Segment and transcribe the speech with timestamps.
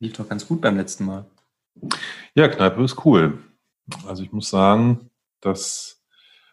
[0.00, 1.26] Lief doch ganz gut beim letzten Mal.
[2.34, 3.38] Ja, Kneipe ist cool.
[4.06, 5.10] Also ich muss sagen,
[5.40, 6.04] dass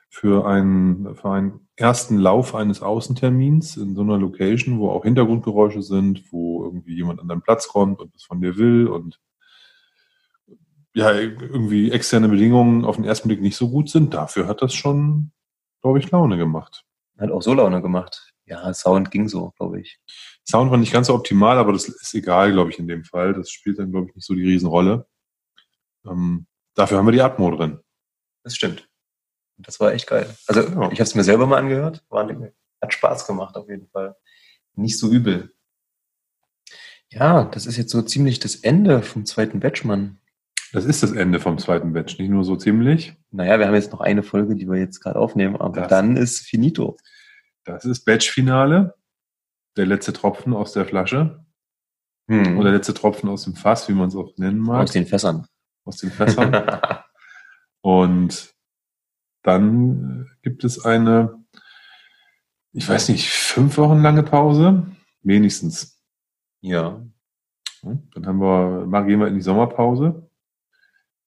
[0.10, 5.82] für einen, für einen ersten Lauf eines Außentermins in so einer Location, wo auch Hintergrundgeräusche
[5.82, 9.20] sind, wo irgendwie jemand an deinen Platz kommt und was von dir will und
[10.94, 14.74] ja, irgendwie externe Bedingungen auf den ersten Blick nicht so gut sind, dafür hat das
[14.74, 15.34] schon,
[15.82, 16.86] glaube ich, Laune gemacht.
[17.18, 18.34] Hat auch so Laune gemacht.
[18.46, 20.00] Ja, Sound ging so, glaube ich.
[20.48, 23.34] Sound war nicht ganz so optimal, aber das ist egal, glaube ich, in dem Fall.
[23.34, 25.08] Das spielt dann, glaube ich, nicht so die Riesenrolle.
[26.06, 27.80] Ähm, dafür haben wir die Atmo drin.
[28.44, 28.88] Das stimmt.
[29.58, 30.36] Das war echt geil.
[30.48, 30.92] Also ja.
[30.92, 32.04] ich habe es mir selber mal angehört.
[32.10, 32.28] War,
[32.82, 34.16] hat Spaß gemacht auf jeden Fall.
[34.76, 35.54] Nicht so übel.
[37.10, 40.20] Ja, das ist jetzt so ziemlich das Ende vom zweiten Batch, Mann.
[40.74, 43.14] Das ist das Ende vom zweiten Batch, nicht nur so ziemlich.
[43.32, 46.18] Naja, wir haben jetzt noch eine Folge, die wir jetzt gerade aufnehmen, aber das, dann
[46.18, 46.98] ist finito.
[47.66, 48.96] Das ist Batch-Finale.
[49.76, 51.46] Der letzte Tropfen aus der Flasche.
[52.28, 52.58] Hm.
[52.58, 54.84] Oder der letzte Tropfen aus dem Fass, wie man es auch nennen mag.
[54.84, 55.46] Aus den Fässern.
[55.84, 56.56] Aus den Fässern.
[57.82, 58.56] Und
[59.44, 61.44] dann äh, gibt es eine,
[62.72, 64.88] ich weiß nicht, fünf Wochen lange Pause.
[65.22, 66.02] Wenigstens.
[66.62, 67.02] Ja.
[67.84, 70.30] Dann haben wir, mal gehen wir in die Sommerpause.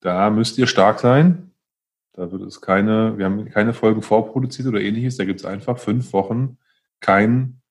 [0.01, 1.48] Da müsst ihr stark sein.
[2.19, 5.17] Da wird es keine, wir haben keine Folgen vorproduziert oder ähnliches.
[5.17, 6.59] Da gibt es einfach fünf Wochen
[6.99, 7.63] kein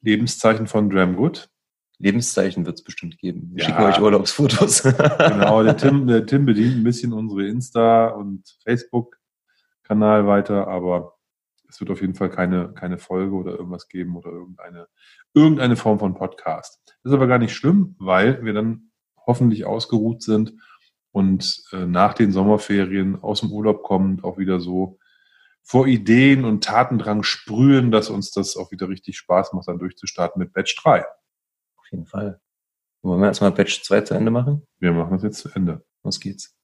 [0.00, 1.50] Lebenszeichen von Dramgood.
[1.98, 3.50] Lebenszeichen wird es bestimmt geben.
[3.52, 3.68] Wir ja.
[3.68, 4.82] schicken euch Urlaubsfotos.
[5.18, 11.18] genau, der Tim, der Tim bedient ein bisschen unsere Insta- und Facebook-Kanal weiter, aber
[11.68, 14.88] es wird auf jeden Fall keine, keine Folge oder irgendwas geben oder irgendeine,
[15.34, 16.80] irgendeine Form von Podcast.
[17.02, 18.92] Das ist aber gar nicht schlimm, weil wir dann
[19.26, 20.54] hoffentlich ausgeruht sind
[21.12, 24.98] und äh, nach den Sommerferien aus dem Urlaub kommend auch wieder so
[25.62, 30.40] vor Ideen und Tatendrang sprühen, dass uns das auch wieder richtig Spaß macht, dann durchzustarten
[30.40, 31.04] mit Batch 3.
[31.04, 32.40] Auf jeden Fall.
[33.02, 34.66] Wollen wir erstmal Batch 2 zu Ende machen?
[34.78, 35.84] Wir machen das jetzt zu Ende.
[36.02, 36.56] Los geht's.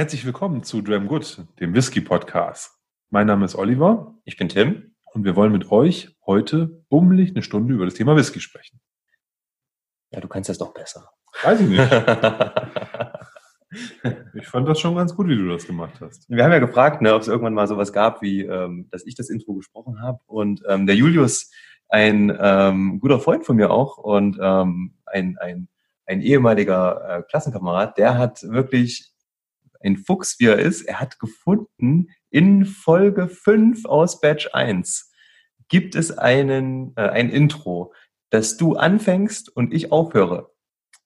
[0.00, 2.72] Herzlich willkommen zu Dram Good, dem Whisky Podcast.
[3.10, 4.14] Mein Name ist Oliver.
[4.24, 4.94] Ich bin Tim.
[5.12, 8.80] Und wir wollen mit euch heute bummelig eine Stunde über das Thema Whisky sprechen.
[10.10, 11.10] Ja, du kannst das doch besser.
[11.42, 11.82] Weiß ich nicht.
[14.32, 16.30] ich fand das schon ganz gut, wie du das gemacht hast.
[16.30, 19.16] Wir haben ja gefragt, ne, ob es irgendwann mal sowas gab, wie ähm, dass ich
[19.16, 20.20] das Intro gesprochen habe.
[20.24, 21.50] Und ähm, der Julius,
[21.90, 25.68] ein ähm, guter Freund von mir auch und ähm, ein, ein,
[26.06, 29.10] ein ehemaliger äh, Klassenkamerad, der hat wirklich
[29.80, 35.10] ein Fuchs wie er ist, er hat gefunden, in Folge 5 aus Batch 1
[35.68, 37.94] gibt es einen, äh, ein Intro,
[38.30, 40.50] dass du anfängst und ich aufhöre.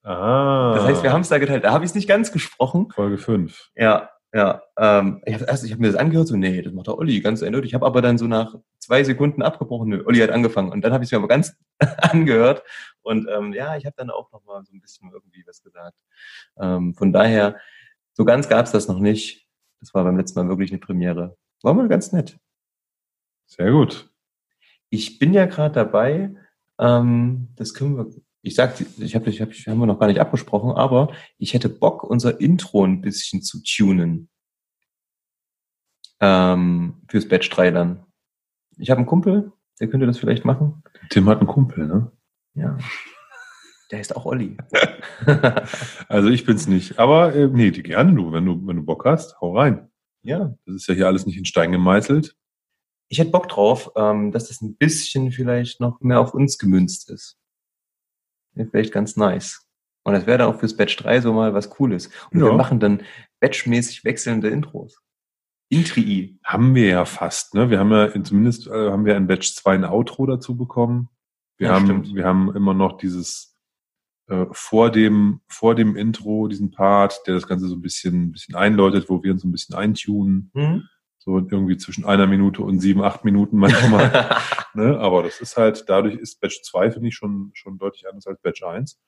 [0.03, 0.75] Ah.
[0.75, 1.65] Das heißt, wir haben es da geteilt.
[1.65, 2.91] Da habe ich es nicht ganz gesprochen.
[2.91, 3.71] Folge 5.
[3.75, 4.63] Ja, ja.
[4.77, 7.71] Ähm, ich habe hab mir das angehört, so, nee, das macht der Olli, ganz eindeutig.
[7.71, 10.73] Ich habe aber dann so nach zwei Sekunden abgebrochen, nö, Olli hat angefangen.
[10.73, 11.57] Und dann habe ich es mir aber ganz
[12.03, 12.63] angehört.
[13.03, 15.97] Und ähm, ja, ich habe dann auch noch mal so ein bisschen irgendwie was gesagt.
[16.59, 17.57] Ähm, von daher,
[18.15, 19.47] so ganz gab es das noch nicht.
[19.81, 21.37] Das war beim letzten Mal wirklich eine Premiere.
[21.63, 22.39] War mal ganz nett.
[23.47, 24.11] Sehr gut.
[24.89, 26.35] Ich bin ja gerade dabei,
[26.79, 28.07] ähm, das können wir,
[28.43, 31.69] ich sag, ich habe, ich hab, haben wir noch gar nicht abgesprochen, aber ich hätte
[31.69, 34.29] Bock, unser Intro ein bisschen zu tunen.
[36.21, 38.07] Ähm, fürs Batch 3 dann.
[38.79, 40.83] Ich habe einen Kumpel, der könnte das vielleicht machen.
[41.11, 42.13] Tim hat einen Kumpel, ne?
[42.55, 42.79] Ja.
[43.91, 44.57] Der ist auch Olli.
[46.09, 46.99] also ich bin's nicht.
[46.99, 49.91] Aber äh, nee, gerne du, wenn du, wenn du Bock hast, hau rein.
[50.23, 50.55] Ja.
[50.67, 52.35] Das ist ja hier alles nicht in Stein gemeißelt.
[53.09, 57.11] Ich hätte Bock drauf, ähm, dass das ein bisschen vielleicht noch mehr auf uns gemünzt
[57.11, 57.39] ist.
[58.55, 59.69] Wäre vielleicht ganz nice.
[60.05, 62.11] Und das wäre dann auch fürs Batch 3 so mal was Cooles.
[62.31, 62.47] Und ja.
[62.47, 63.03] wir machen dann
[63.41, 65.01] batchmäßig wechselnde Intros.
[65.71, 66.39] Intri.
[66.45, 67.71] Haben wir ja fast, ne?
[67.71, 71.09] Wir haben ja zumindest äh, haben wir in Batch 2 ein Outro dazu bekommen.
[71.57, 72.15] Wir ja, haben, stimmt.
[72.15, 73.54] wir haben immer noch dieses
[74.29, 78.33] äh, vor dem, vor dem Intro, diesen Part, der das Ganze so ein bisschen, ein
[78.33, 80.51] bisschen einläutet, wo wir uns so ein bisschen eintunen.
[80.55, 80.85] Mhm.
[81.19, 84.39] So irgendwie zwischen einer Minute und sieben, acht Minuten manchmal.
[84.75, 84.99] ne?
[84.99, 88.41] Aber das ist halt, dadurch ist Batch 2, finde ich, schon, schon deutlich anders als
[88.41, 89.01] Batch 1.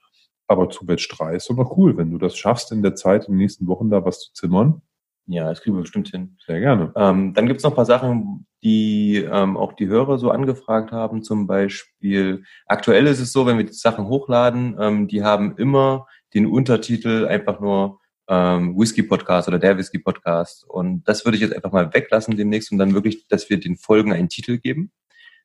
[0.49, 3.33] Aber zu Batch 3 ist doch cool, wenn du das schaffst, in der Zeit, in
[3.33, 4.83] den nächsten Wochen da was zu zimmern.
[5.27, 6.37] Ja, das kriegen wir bestimmt hin.
[6.47, 6.93] Sehr gerne.
[6.95, 11.23] Ähm, dann gibt's noch ein paar Sachen, die ähm, auch die Hörer so angefragt haben.
[11.23, 16.07] Zum Beispiel, aktuell ist es so, wenn wir die Sachen hochladen, ähm, die haben immer
[16.35, 20.65] den Untertitel einfach nur ähm, Whisky Podcast oder der Whisky Podcast.
[20.69, 23.77] Und das würde ich jetzt einfach mal weglassen demnächst und dann wirklich, dass wir den
[23.77, 24.93] Folgen einen Titel geben.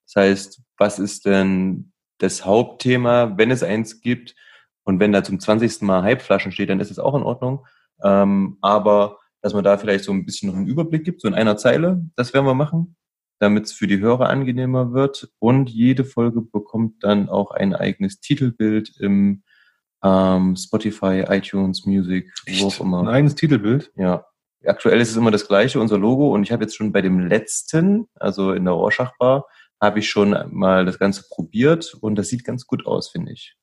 [0.06, 1.92] Das heißt, was ist denn
[2.22, 4.36] das Hauptthema, wenn es eins gibt.
[4.84, 5.82] Und wenn da zum 20.
[5.82, 7.66] Mal Hypeflaschen steht, dann ist es auch in Ordnung.
[8.04, 11.34] Ähm, aber dass man da vielleicht so ein bisschen noch einen Überblick gibt, so in
[11.34, 12.96] einer Zeile, das werden wir machen,
[13.40, 15.30] damit es für die Hörer angenehmer wird.
[15.40, 19.44] Und jede Folge bekommt dann auch ein eigenes Titelbild im
[20.04, 22.62] ähm, Spotify, iTunes, Music, Echt?
[22.62, 23.02] wo auch immer.
[23.02, 23.92] Ein eigenes Titelbild?
[23.96, 24.26] Ja.
[24.64, 26.32] Aktuell ist es immer das gleiche, unser Logo.
[26.34, 29.46] Und ich habe jetzt schon bei dem letzten, also in der Rorschach-Bar,
[29.82, 33.56] habe ich schon mal das Ganze probiert und das sieht ganz gut aus, finde ich.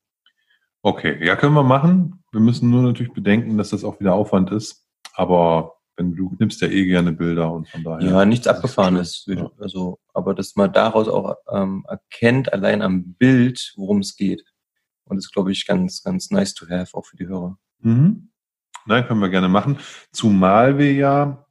[0.83, 2.25] Okay, ja, können wir machen.
[2.33, 4.88] Wir müssen nur natürlich bedenken, dass das auch wieder Aufwand ist.
[5.15, 8.09] Aber wenn du nimmst ja eh gerne Bilder und von daher.
[8.09, 9.25] Ja, nichts abgefahrenes.
[9.27, 9.51] Ja.
[9.59, 14.45] Also, aber dass man daraus auch ähm, erkennt, allein am Bild, worum es geht.
[15.05, 17.59] Und das ist, glaube ich, ganz, ganz nice to have, auch für die Hörer.
[17.81, 18.31] Mhm.
[18.87, 19.79] Nein, können wir gerne machen.
[20.13, 21.47] Zumal wir ja,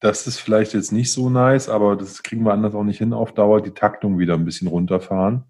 [0.00, 3.12] das ist vielleicht jetzt nicht so nice, aber das kriegen wir anders auch nicht hin
[3.12, 5.44] auf Dauer, die Taktung wieder ein bisschen runterfahren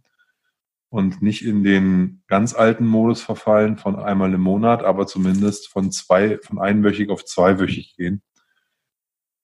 [0.91, 5.93] und nicht in den ganz alten Modus verfallen von einmal im Monat, aber zumindest von
[5.93, 8.23] zwei, von einwöchig auf zweiwöchig gehen.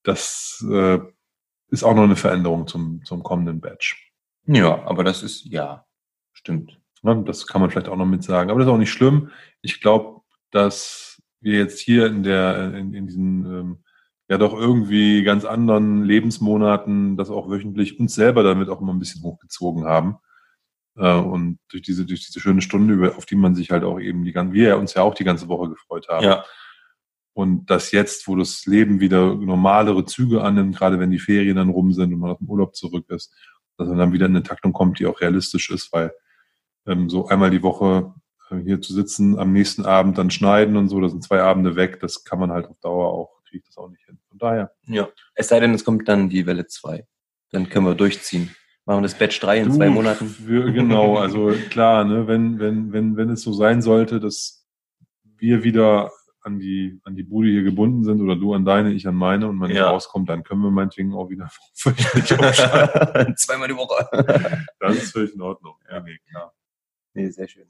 [0.02, 0.98] Das äh,
[1.68, 4.12] ist auch noch eine Veränderung zum, zum kommenden Batch.
[4.46, 5.84] Ja, aber das ist, ja,
[6.32, 6.80] stimmt.
[7.02, 8.50] Ja, das kann man vielleicht auch noch mit sagen.
[8.50, 9.30] Aber das ist auch nicht schlimm.
[9.60, 13.84] Ich glaube, dass wir jetzt hier in der, in, in diesen, ähm,
[14.28, 18.98] ja doch irgendwie ganz anderen Lebensmonaten das auch wöchentlich uns selber damit auch immer ein
[18.98, 20.16] bisschen hochgezogen haben
[20.96, 24.32] und durch diese, durch diese schöne Stunde, auf die man sich halt auch eben die
[24.32, 26.24] ganze, wir uns ja auch die ganze Woche gefreut haben.
[26.24, 26.44] Ja.
[27.32, 31.70] Und das jetzt, wo das Leben wieder normalere Züge annimmt, gerade wenn die Ferien dann
[31.70, 33.34] rum sind und man aus dem Urlaub zurück ist,
[33.76, 36.12] dass man dann wieder in eine Taktung kommt, die auch realistisch ist, weil
[36.86, 38.14] ähm, so einmal die Woche
[38.50, 41.74] äh, hier zu sitzen, am nächsten Abend dann schneiden und so, das sind zwei Abende
[41.74, 44.18] weg, das kann man halt auf Dauer auch, kriege ich das auch nicht hin.
[44.28, 44.72] Von daher.
[44.86, 45.08] Ja.
[45.34, 47.04] Es sei denn, es kommt dann die Welle 2.
[47.50, 48.54] Dann können wir durchziehen.
[48.86, 50.28] Machen wir das Batch 3 in du, zwei Monaten.
[50.28, 54.66] Für, genau, also klar, ne, wenn, wenn, wenn, wenn es so sein sollte, dass
[55.38, 56.10] wir wieder
[56.42, 59.48] an die, an die Bude hier gebunden sind oder du an deine, ich an meine
[59.48, 59.88] und man ja.
[59.88, 61.48] rauskommt, dann können wir meinetwegen auch wieder
[63.36, 64.66] Zweimal die Woche.
[64.80, 65.76] das ist völlig in Ordnung.
[65.90, 66.52] Ja, nee, klar.
[67.14, 67.66] Nee, sehr schön.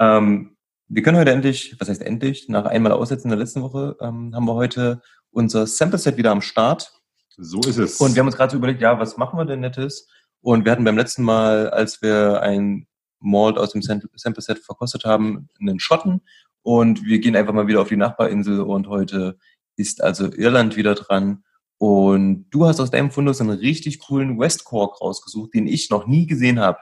[0.00, 0.56] Ähm,
[0.88, 4.46] wir können heute endlich, was heißt endlich, nach einmal Aussetzen der letzten Woche, ähm, haben
[4.46, 6.92] wir heute unser Sample-Set wieder am Start.
[7.36, 8.00] So ist es.
[8.00, 10.08] Und wir haben uns gerade so überlegt, ja, was machen wir denn Nettes?
[10.40, 12.86] Und wir hatten beim letzten Mal, als wir ein
[13.20, 16.22] Malt aus dem Sample Set verkostet haben, einen Schotten.
[16.62, 19.38] Und wir gehen einfach mal wieder auf die Nachbarinsel und heute
[19.76, 21.44] ist also Irland wieder dran.
[21.78, 26.06] Und du hast aus deinem Fundus einen richtig coolen West Cork rausgesucht, den ich noch
[26.06, 26.78] nie gesehen habe.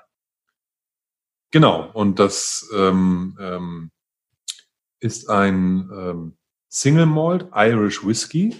[1.51, 3.91] Genau, und das ähm, ähm,
[5.01, 6.37] ist ein ähm,
[6.69, 8.55] Single Malt Irish Whiskey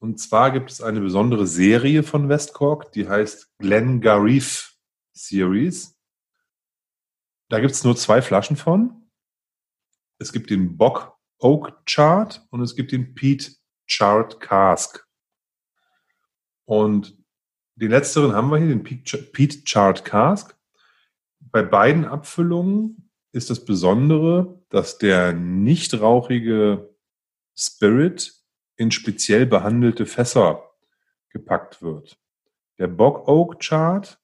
[0.00, 4.74] und zwar gibt es eine besondere Serie von Westcork, die heißt Glengarriff
[5.12, 5.98] Series.
[7.50, 9.10] Da gibt es nur zwei Flaschen von.
[10.18, 13.52] Es gibt den Bock Oak Chart und es gibt den Pete
[13.86, 15.06] Chart Cask.
[16.64, 17.18] Und
[17.74, 20.56] den letzteren haben wir hier, den Pete Chart Cask.
[21.40, 26.94] Bei beiden Abfüllungen ist das Besondere, dass der nicht rauchige
[27.54, 28.39] Spirit
[28.80, 30.70] in speziell behandelte Fässer
[31.28, 32.18] gepackt wird.
[32.78, 34.18] Der Bog Oak Chart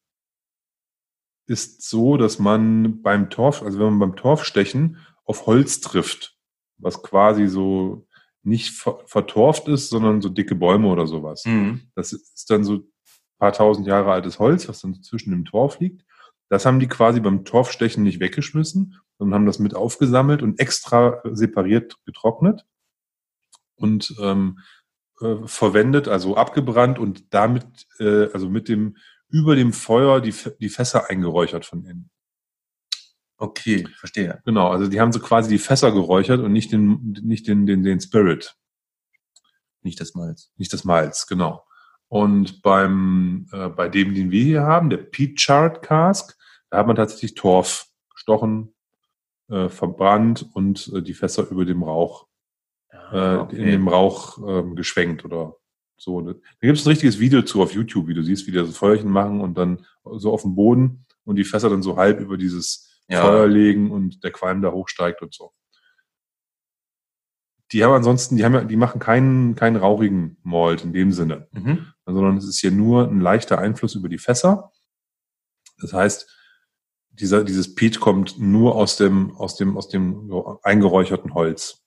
[1.46, 6.38] ist so, dass man beim Torf, also wenn man beim Torfstechen auf Holz trifft,
[6.78, 8.06] was quasi so
[8.42, 8.72] nicht
[9.04, 11.44] vertorft ist, sondern so dicke Bäume oder sowas.
[11.44, 11.90] Mhm.
[11.94, 12.84] Das ist dann so ein
[13.38, 16.02] paar tausend Jahre altes Holz, was dann zwischen dem Torf liegt.
[16.48, 21.20] Das haben die quasi beim Torfstechen nicht weggeschmissen, sondern haben das mit aufgesammelt und extra
[21.24, 22.64] separiert getrocknet
[23.76, 24.58] und ähm,
[25.20, 27.64] äh, verwendet, also abgebrannt und damit,
[27.98, 28.96] äh, also mit dem,
[29.28, 32.10] über dem Feuer die, die Fässer eingeräuchert von innen.
[33.38, 34.40] Okay, verstehe.
[34.44, 37.82] Genau, also die haben so quasi die Fässer geräuchert und nicht den, nicht den, den,
[37.82, 38.56] den Spirit.
[39.82, 40.50] Nicht das Malz.
[40.56, 41.64] Nicht das Malz, genau.
[42.08, 46.36] Und beim, äh, bei dem, den wir hier haben, der Peat Chart Cask,
[46.70, 48.74] da hat man tatsächlich Torf gestochen,
[49.48, 52.25] äh, verbrannt und äh, die Fässer über dem Rauch
[53.12, 53.56] äh, okay.
[53.56, 55.56] in dem Rauch ähm, geschwenkt oder
[55.96, 56.20] so.
[56.20, 58.76] Da gibt es ein richtiges Video zu auf YouTube, wie du siehst, wie die das
[58.76, 62.36] Feuerchen machen und dann so auf dem Boden und die Fässer dann so halb über
[62.36, 63.22] dieses ja.
[63.22, 65.52] Feuer legen und der Qualm da hochsteigt und so.
[67.72, 71.92] Die haben ansonsten, die haben die machen keinen, keinen rauchigen Malt in dem Sinne, mhm.
[72.04, 74.70] sondern es ist hier nur ein leichter Einfluss über die Fässer.
[75.80, 76.32] Das heißt,
[77.10, 80.30] dieser, dieses Peat kommt nur aus dem, aus dem, aus dem
[80.62, 81.85] eingeräucherten Holz.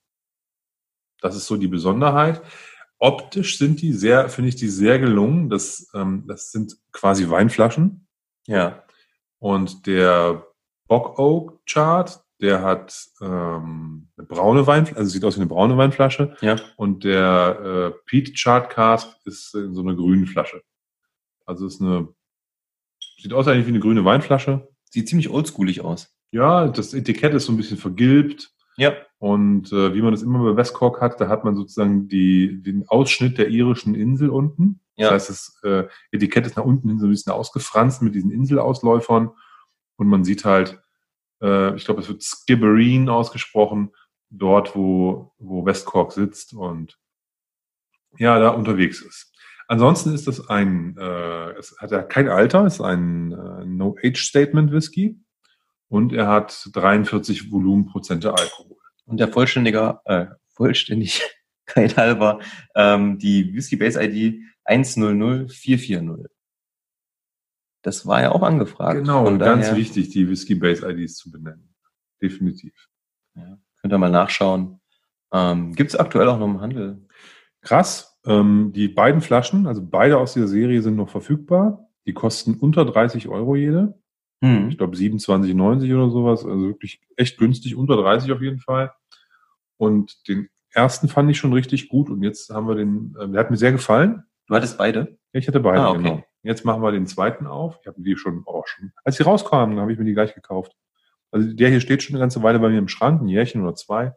[1.21, 2.41] Das ist so die Besonderheit.
[2.97, 5.49] Optisch sind die sehr, finde ich die sehr gelungen.
[5.49, 8.07] Das, ähm, das sind quasi Weinflaschen.
[8.45, 8.83] Ja.
[9.39, 10.45] Und der
[10.87, 15.77] Bock Oak Chart, der hat ähm, eine braune Weinflasche, also sieht aus wie eine braune
[15.77, 16.35] Weinflasche.
[16.41, 16.57] Ja.
[16.75, 20.61] Und der äh, Peat Chart Cask ist in so einer grünen Flasche.
[21.45, 22.09] Also ist eine,
[23.17, 24.67] sieht aus eigentlich wie eine grüne Weinflasche.
[24.89, 26.13] Sieht ziemlich oldschoolig aus.
[26.31, 28.51] Ja, das Etikett ist so ein bisschen vergilbt.
[28.77, 28.93] Ja.
[29.19, 32.87] Und äh, wie man das immer bei Westcork hat, da hat man sozusagen die, den
[32.87, 34.79] Ausschnitt der irischen Insel unten.
[34.95, 35.11] Ja.
[35.11, 38.31] Das heißt, das äh, Etikett ist nach unten hin so ein bisschen ausgefranst mit diesen
[38.31, 39.31] Inselausläufern.
[39.97, 40.81] Und man sieht halt,
[41.41, 43.91] äh, ich glaube, es wird Skibbereen ausgesprochen,
[44.29, 46.97] dort, wo, wo Westcork sitzt und
[48.17, 49.33] ja, da unterwegs ist.
[49.67, 55.19] Ansonsten ist das ein, äh, es hat ja kein Alter, es ist ein äh, No-Age-Statement-Whisky
[55.89, 58.78] und er hat 43 Volumenprozente Alkohol.
[59.09, 61.27] Und der vollständiger, äh, Vollständigkeit
[61.97, 62.39] halber,
[62.75, 66.27] ähm, die Whisky Base ID 100440.
[67.81, 68.99] Das war ja auch angefragt.
[68.99, 71.73] Genau, Von ganz wichtig, die Whisky Base IDs zu benennen.
[72.21, 72.73] Definitiv.
[73.35, 74.79] Ja, könnt ihr mal nachschauen.
[75.31, 77.07] Ähm, Gibt es aktuell auch noch im Handel?
[77.61, 78.19] Krass.
[78.25, 81.89] Ähm, die beiden Flaschen, also beide aus dieser Serie sind noch verfügbar.
[82.05, 83.98] Die kosten unter 30 Euro jede.
[84.43, 84.69] Hm.
[84.69, 86.45] Ich glaube 27,90 oder sowas.
[86.45, 88.93] Also wirklich echt günstig, unter 30 auf jeden Fall.
[89.77, 92.09] Und den ersten fand ich schon richtig gut.
[92.09, 94.23] Und jetzt haben wir den, äh, der hat mir sehr gefallen.
[94.47, 95.17] Du hattest beide?
[95.33, 95.97] Ja, Ich hatte beide, Ah, okay.
[96.03, 96.23] genau.
[96.41, 97.77] Jetzt machen wir den zweiten auf.
[97.81, 98.93] Ich habe die schon, oh, schon.
[99.03, 100.73] Als sie rauskamen, habe ich mir die gleich gekauft.
[101.31, 103.75] Also der hier steht schon eine ganze Weile bei mir im Schrank, ein Jährchen oder
[103.75, 104.15] zwei.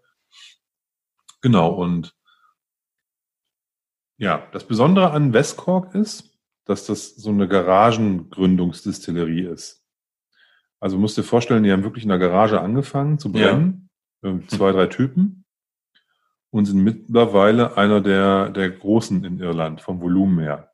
[1.43, 2.15] Genau, und
[4.19, 9.82] ja, das Besondere an Westcork ist, dass das so eine Garagengründungsdistillerie ist.
[10.83, 13.89] Also musst dir vorstellen, die haben wirklich in der Garage angefangen zu brennen.
[14.25, 15.45] Ähm, Zwei, drei Typen.
[16.51, 20.73] Und sind mittlerweile einer der, der Großen in Irland vom Volumen her.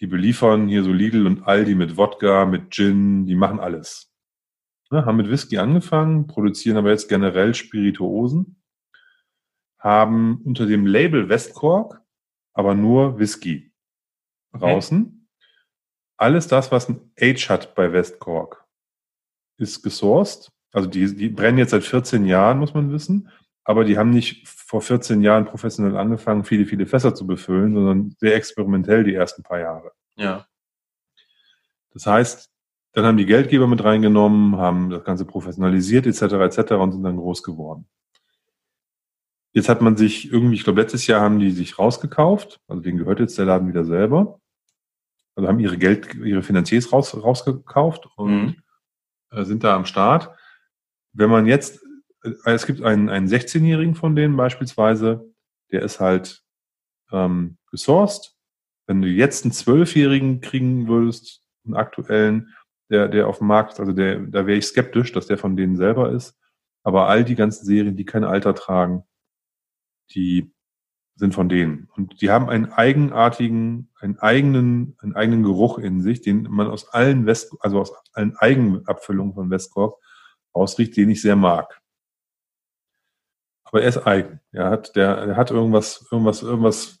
[0.00, 4.12] Die beliefern hier so Lidl und Aldi mit Wodka, mit Gin, die machen alles.
[4.90, 8.60] Ne, haben mit Whisky angefangen, produzieren aber jetzt generell Spirituosen,
[9.78, 12.02] haben unter dem Label Westcork
[12.52, 13.72] aber nur Whisky
[14.52, 14.64] Okay.
[14.64, 15.28] draußen.
[16.16, 18.59] Alles das, was ein Age hat bei Westcork,
[19.60, 20.50] ist gesourced.
[20.72, 23.28] Also die, die brennen jetzt seit 14 Jahren, muss man wissen.
[23.64, 28.16] Aber die haben nicht vor 14 Jahren professionell angefangen, viele, viele Fässer zu befüllen, sondern
[28.18, 29.92] sehr experimentell die ersten paar Jahre.
[30.16, 30.46] Ja.
[31.92, 32.50] Das heißt,
[32.92, 36.22] dann haben die Geldgeber mit reingenommen, haben das Ganze professionalisiert etc.
[36.22, 36.72] etc.
[36.72, 37.86] und sind dann groß geworden.
[39.52, 42.98] Jetzt hat man sich irgendwie, ich glaube, letztes Jahr haben die sich rausgekauft, also denen
[42.98, 44.40] gehört jetzt der Laden wieder selber.
[45.34, 48.56] Also haben ihre Geld, ihre Finanziers raus, rausgekauft und Mhm.
[49.30, 50.30] Äh, sind da am Start.
[51.12, 51.82] Wenn man jetzt,
[52.22, 55.32] äh, es gibt einen, einen 16-Jährigen von denen beispielsweise,
[55.72, 56.42] der ist halt
[57.12, 58.34] ähm, gesourced.
[58.86, 62.54] Wenn du jetzt einen 12-Jährigen kriegen würdest, einen aktuellen,
[62.90, 65.76] der, der auf dem Markt, also der, da wäre ich skeptisch, dass der von denen
[65.76, 66.36] selber ist.
[66.82, 69.04] Aber all die ganzen Serien, die kein Alter tragen,
[70.12, 70.52] die
[71.20, 71.88] sind von denen.
[71.94, 76.88] Und die haben einen eigenartigen, einen eigenen, einen eigenen Geruch in sich, den man aus
[76.88, 80.00] allen West, also aus allen Eigenabfüllungen von Westcorp
[80.52, 81.80] ausriecht, den ich sehr mag.
[83.64, 84.40] Aber er ist eigen.
[84.50, 86.98] Er hat, der, er hat irgendwas, irgendwas, irgendwas,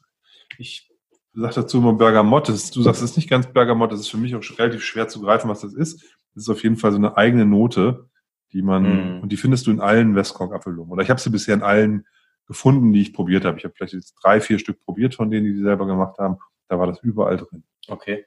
[0.58, 0.88] ich
[1.32, 2.48] sag dazu immer Bergamott.
[2.48, 4.84] Das ist, du sagst, es ist nicht ganz Bergamott, das ist für mich auch relativ
[4.84, 6.02] schwer zu greifen, was das ist.
[6.34, 8.08] Das ist auf jeden Fall so eine eigene Note,
[8.52, 8.82] die man,
[9.16, 9.20] Mhm.
[9.22, 10.92] und die findest du in allen Westcorp-Abfüllungen.
[10.92, 12.06] Oder ich habe sie bisher in allen
[12.50, 13.58] gefunden, die ich probiert habe.
[13.58, 16.38] Ich habe vielleicht jetzt drei, vier Stück probiert von denen, die die selber gemacht haben.
[16.66, 17.62] Da war das überall drin.
[17.86, 18.26] Okay.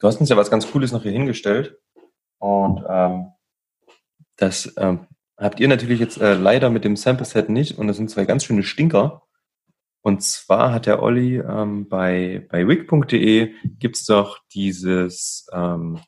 [0.00, 1.78] Du hast uns ja was ganz Cooles noch hier hingestellt.
[2.38, 3.28] Und ähm,
[4.34, 7.78] das ähm, habt ihr natürlich jetzt äh, leider mit dem Sample Set nicht.
[7.78, 9.22] Und das sind zwei ganz schöne Stinker.
[10.00, 16.00] Und zwar hat der Olli ähm, bei, bei wig.de gibt's doch dieses ähm,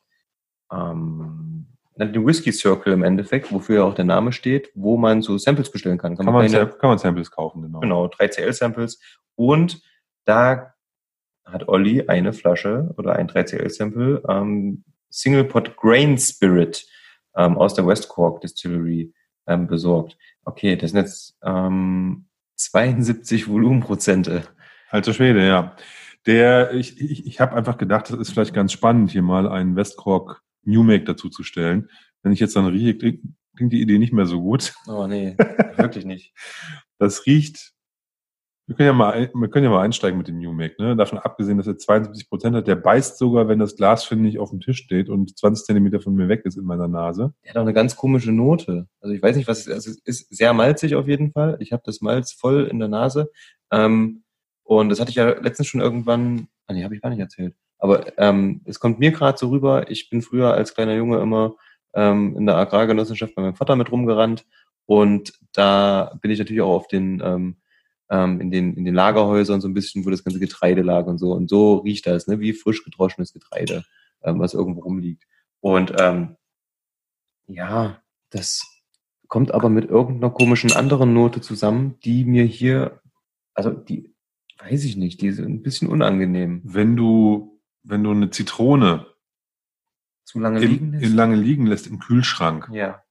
[0.69, 1.62] ähm,
[1.95, 5.71] den Whisky Circle im Endeffekt, wofür ja auch der Name steht, wo man so Samples
[5.71, 6.15] bestellen kann.
[6.17, 7.79] Kann man, kleine- kann man Samples kaufen, genau.
[7.79, 8.99] Genau, 3CL-Samples.
[9.35, 9.81] Und
[10.25, 10.73] da
[11.45, 16.85] hat Olli eine Flasche oder ein 3CL-Sample ähm, Single Pot Grain Spirit
[17.35, 19.13] ähm, aus der West Cork Distillery
[19.47, 20.17] ähm, besorgt.
[20.45, 24.43] Okay, das sind jetzt ähm, 72 Volumenprozente.
[24.89, 25.75] Alter Schwede, ja.
[26.25, 29.75] Der, ich, ich, ich habe einfach gedacht, das ist vielleicht ganz spannend, hier mal einen
[29.75, 31.89] Westcork New Make dazu zu stellen.
[32.21, 34.73] Wenn ich jetzt dann rieche, klingt, die Idee nicht mehr so gut.
[34.87, 35.35] Oh nee,
[35.77, 36.33] wirklich nicht.
[36.97, 37.73] Das riecht,
[38.65, 40.95] wir können ja mal, wir können ja mal einsteigen mit dem New Make, ne?
[40.95, 44.39] Davon abgesehen, dass er 72 Prozent hat, der beißt sogar, wenn das Glas, finde ich,
[44.39, 47.33] auf dem Tisch steht und 20 Zentimeter von mir weg ist in meiner Nase.
[47.43, 48.87] Der hat auch eine ganz komische Note.
[49.01, 49.73] Also ich weiß nicht, was es ist.
[49.73, 51.57] Also es ist sehr malzig auf jeden Fall.
[51.59, 53.29] Ich habe das Malz voll in der Nase.
[53.69, 54.23] Ähm,
[54.63, 57.55] und das hatte ich ja letztens schon irgendwann, ah nee, habe ich gar nicht erzählt.
[57.83, 61.55] Aber ähm, es kommt mir gerade so rüber, ich bin früher als kleiner Junge immer
[61.93, 64.45] ähm, in der Agrargenossenschaft bei meinem Vater mit rumgerannt.
[64.85, 67.57] Und da bin ich natürlich auch auf den, ähm,
[68.09, 71.17] ähm, in den, in den Lagerhäusern so ein bisschen, wo das ganze Getreide lag und
[71.17, 71.33] so.
[71.33, 73.83] Und so riecht das, ne, wie frisch gedroschenes Getreide,
[74.23, 75.25] ähm, was irgendwo rumliegt.
[75.59, 76.37] Und ähm,
[77.47, 78.65] ja, das
[79.27, 83.01] kommt aber mit irgendeiner komischen anderen Note zusammen, die mir hier,
[83.53, 84.15] also die,
[84.59, 86.61] weiß ich nicht, die ist ein bisschen unangenehm.
[86.63, 87.52] Wenn du,
[87.83, 89.05] wenn du eine Zitrone
[90.25, 91.03] zu lange im, liegen lässt.
[91.05, 93.03] in lange liegen lässt im Kühlschrank Ja.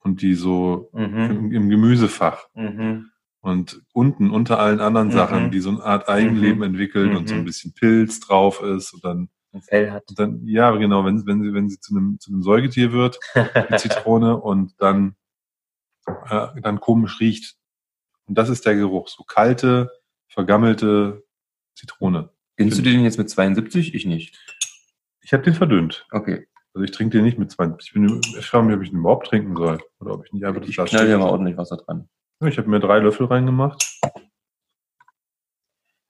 [0.00, 1.30] und die so Mhm.
[1.30, 3.10] im, im Gemüsefach Mhm.
[3.40, 5.12] und unten unter allen anderen Mhm.
[5.12, 6.62] Sachen, die so eine Art Eigenleben Mhm.
[6.64, 7.44] entwickelt und so ein Mhm.
[7.44, 10.04] bisschen Pilz drauf ist und dann, Ein Fell hat.
[10.08, 13.18] und dann ja genau, wenn, wenn sie wenn sie zu einem zu einem Säugetier wird,
[13.34, 13.76] die
[14.06, 15.16] Zitrone und dann
[16.28, 17.56] äh, dann komisch riecht.
[18.26, 19.90] Und das ist der Geruch, so kalte,
[20.28, 21.24] vergammelte
[21.74, 22.30] Zitrone.
[22.58, 23.94] Kennst du den jetzt mit 72?
[23.94, 24.36] Ich nicht.
[25.22, 26.08] Ich habe den verdünnt.
[26.10, 26.48] Okay.
[26.74, 27.86] Also ich trinke den nicht mit 20.
[27.86, 29.78] Ich, bin, ich frage mich, ob ich den überhaupt trinken soll.
[30.00, 32.08] Oder ob ich nicht einfach das Ich Glas knall mal ordentlich Wasser dran.
[32.44, 34.00] Ich habe mir drei Löffel reingemacht.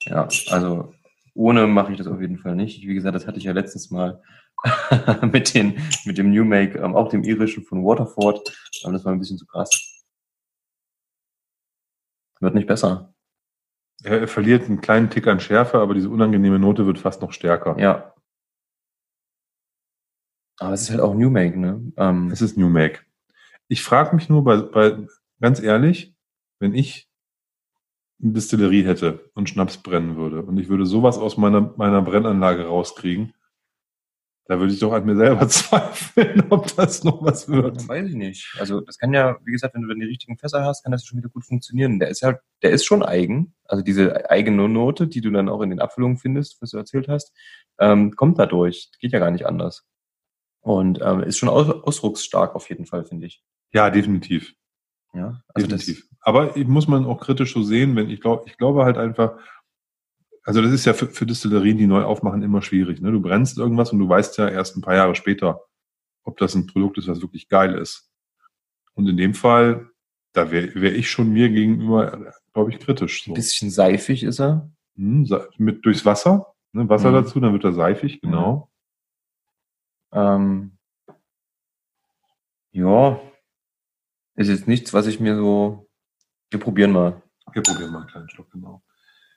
[0.04, 0.94] Ja, also
[1.34, 2.80] ohne mache ich das auf jeden Fall nicht.
[2.80, 4.22] Wie gesagt, das hatte ich ja letztes Mal
[5.30, 8.56] mit, den, mit dem New Make, ähm, auch dem irischen von Waterford.
[8.84, 10.06] Aber das war ein bisschen zu krass.
[12.40, 13.12] Wird nicht besser.
[14.04, 17.32] Er, er verliert einen kleinen Tick an Schärfe, aber diese unangenehme Note wird fast noch
[17.32, 17.78] stärker.
[17.78, 18.14] Ja.
[20.58, 21.92] Aber es ist halt auch New Make, ne?
[21.96, 23.00] Ähm, Es ist New Make.
[23.68, 25.06] Ich frage mich nur bei, bei,
[25.40, 26.14] ganz ehrlich,
[26.58, 27.08] wenn ich
[28.20, 32.66] eine Distillerie hätte und Schnaps brennen würde und ich würde sowas aus meiner, meiner Brennanlage
[32.66, 33.34] rauskriegen,
[34.48, 37.86] da würde ich doch an mir selber zweifeln, ob das noch was wird.
[37.86, 38.56] Weiß ich nicht.
[38.58, 41.04] Also das kann ja, wie gesagt, wenn du dann die richtigen Fässer hast, kann das
[41.04, 41.98] schon wieder gut funktionieren.
[41.98, 43.54] Der ist halt, der ist schon eigen.
[43.64, 47.08] Also diese eigene Note, die du dann auch in den Abfüllungen findest, was du erzählt
[47.08, 47.32] hast,
[47.78, 48.90] ähm, kommt dadurch.
[49.00, 49.84] Geht ja gar nicht anders.
[50.60, 53.42] Und ähm, ist schon aus, ausdrucksstark auf jeden Fall, finde ich.
[53.72, 54.54] Ja, definitiv.
[55.12, 56.08] Ja, also definitiv.
[56.20, 59.38] Aber ich muss man auch kritisch so sehen, wenn ich glaube, ich glaube halt einfach,
[60.48, 63.02] also das ist ja für, für Distillerien, die neu aufmachen, immer schwierig.
[63.02, 63.12] Ne?
[63.12, 65.60] Du brennst irgendwas und du weißt ja erst ein paar Jahre später,
[66.24, 68.10] ob das ein Produkt ist, was wirklich geil ist.
[68.94, 69.90] Und in dem Fall,
[70.32, 73.24] da wäre wär ich schon mir gegenüber, glaube ich, kritisch.
[73.24, 73.32] So.
[73.32, 74.70] ein bisschen seifig ist er.
[74.96, 76.88] Hm, mit durchs Wasser, ne?
[76.88, 77.14] Wasser Mhm.
[77.14, 78.70] dazu, dann wird er seifig, genau.
[80.12, 80.78] Ähm,
[82.72, 83.20] ja,
[84.34, 85.90] ist jetzt nichts, was ich mir so,
[86.50, 87.20] wir probieren mal.
[87.52, 88.82] Wir probieren mal einen kleinen Schluck, genau.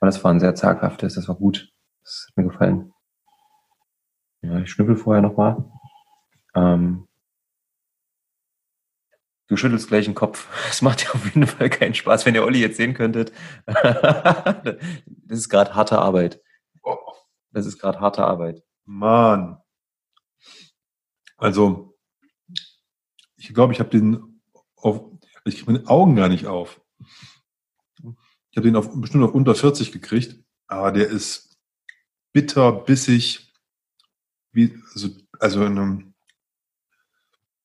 [0.01, 1.71] Aber das war ein sehr zaghaftes, das war gut.
[2.03, 2.91] Das hat mir gefallen.
[4.41, 5.63] Ja, ich schnüffel vorher nochmal.
[6.55, 7.07] Ähm,
[9.47, 10.47] du schüttelst gleich den Kopf.
[10.69, 13.31] Es macht ja auf jeden Fall keinen Spaß, wenn ihr Olli jetzt sehen könntet.
[13.65, 14.75] das
[15.29, 16.41] ist gerade harte Arbeit.
[17.51, 18.63] Das ist gerade harte Arbeit.
[18.85, 19.61] Mann.
[21.37, 21.95] Also,
[23.35, 24.41] ich glaube, ich habe den
[24.75, 25.03] auf,
[25.45, 26.81] ich kriege meine Augen gar nicht auf.
[28.51, 30.35] Ich habe den auf, bestimmt auf unter 40 gekriegt,
[30.67, 31.57] aber der ist
[32.33, 33.51] bitter, bissig,
[34.51, 35.09] wie, also,
[35.39, 36.13] also in einem,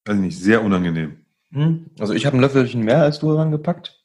[0.05, 1.25] weiß ich nicht, sehr unangenehm.
[1.51, 1.87] Hm?
[1.99, 4.05] Also ich habe ein Löffelchen mehr als du rangepackt,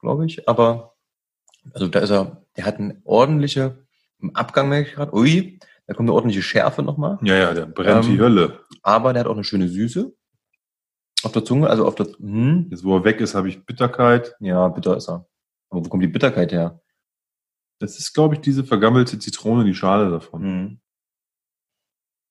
[0.00, 0.46] glaube ich.
[0.48, 0.94] Aber
[1.72, 3.86] also da ist er, der hat eine ordentliche,
[4.18, 7.18] im Abgang merke ich gerade, ui, da kommt eine ordentliche Schärfe nochmal.
[7.22, 8.60] Ja, ja, der brennt Ähm, die Hölle.
[8.82, 10.12] Aber der hat auch eine schöne Süße.
[11.22, 14.34] Auf der Zunge, also auf der, hm, Jetzt, wo er weg ist, habe ich Bitterkeit.
[14.40, 15.26] ja, bitter ist er.
[15.70, 16.80] Aber wo kommt die Bitterkeit her?
[17.78, 20.42] Das ist, glaube ich, diese vergammelte Zitrone, die Schale davon.
[20.42, 20.80] Hm.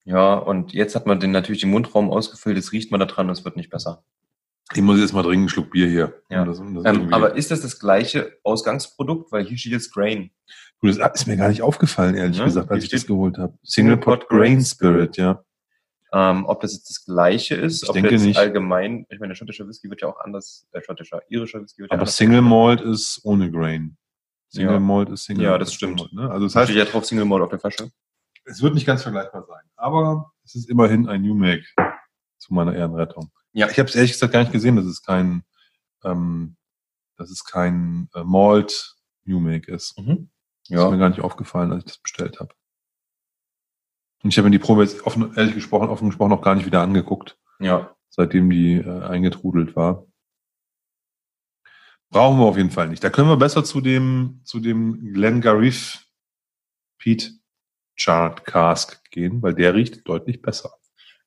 [0.06, 3.28] Ja, und jetzt hat man den natürlich den Mundraum ausgefüllt, jetzt riecht man da dran
[3.28, 4.04] und es wird nicht besser.
[4.73, 6.21] Ich muss jetzt mal dringend einen Schluck Bier hier.
[6.30, 6.41] Ja.
[6.41, 9.32] Um das, um das Ähm, aber ist das das gleiche Ausgangsprodukt?
[9.32, 10.30] Weil hier steht jetzt Grain.
[10.82, 13.38] Du, das ist mir gar nicht aufgefallen, ehrlich Ja, gesagt, als hier ich das geholt
[13.38, 13.58] habe.
[13.63, 15.43] Single Pot Grain Spirit, ja.
[16.12, 18.38] Ähm, ob das jetzt das gleiche ist, Ich ob denke jetzt nicht.
[18.39, 21.93] allgemein, ich meine, schottischer Whisky wird ja auch anders, äh, schottischer, irischer Whisky wird ja
[21.93, 22.17] Aber anders.
[22.17, 23.95] Single Malt ist ohne Grain.
[24.50, 24.80] Single Ja.
[24.80, 26.00] Malt ist Single Ja, das stimmt.
[26.00, 26.32] Malt, Ne?
[26.32, 27.91] Also das Da heißt, steht ja drauf Single Malt auf der Flasche.
[28.45, 29.62] es wird nicht ganz vergleichbar sein.
[29.76, 31.65] Aber es ist immerhin ein New Make
[32.39, 33.30] zu meiner Ehrenrettung.
[33.52, 33.69] Ja.
[33.69, 35.43] Ich habe es ehrlich gesagt gar nicht gesehen, dass es kein,
[36.04, 36.56] ähm,
[37.17, 38.95] dass es kein äh, Malt
[39.26, 39.95] New Make ist.
[40.00, 40.30] Mhm.
[40.69, 40.95] Das ist mir Ja.
[40.98, 42.56] gar nicht aufgefallen, als ich das bestellt habe.
[44.23, 46.65] Und ich habe mir die Probe jetzt offen, ehrlich gesprochen, offen gesprochen noch gar nicht
[46.65, 47.95] wieder angeguckt, Ja.
[48.10, 50.05] seitdem die äh, eingetrudelt war.
[52.12, 53.03] Brauchen wir auf jeden Fall nicht.
[53.03, 56.05] Da können wir besser zu dem, zu dem Glengarriff
[56.97, 57.32] Pete
[57.97, 60.71] Chart Cask gehen, weil der riecht deutlich besser.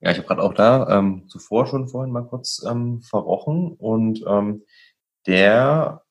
[0.00, 4.24] Ja, ich habe gerade auch da ähm, zuvor schon vorhin mal kurz ähm, verrochen und
[4.26, 4.64] ähm,
[5.26, 6.02] der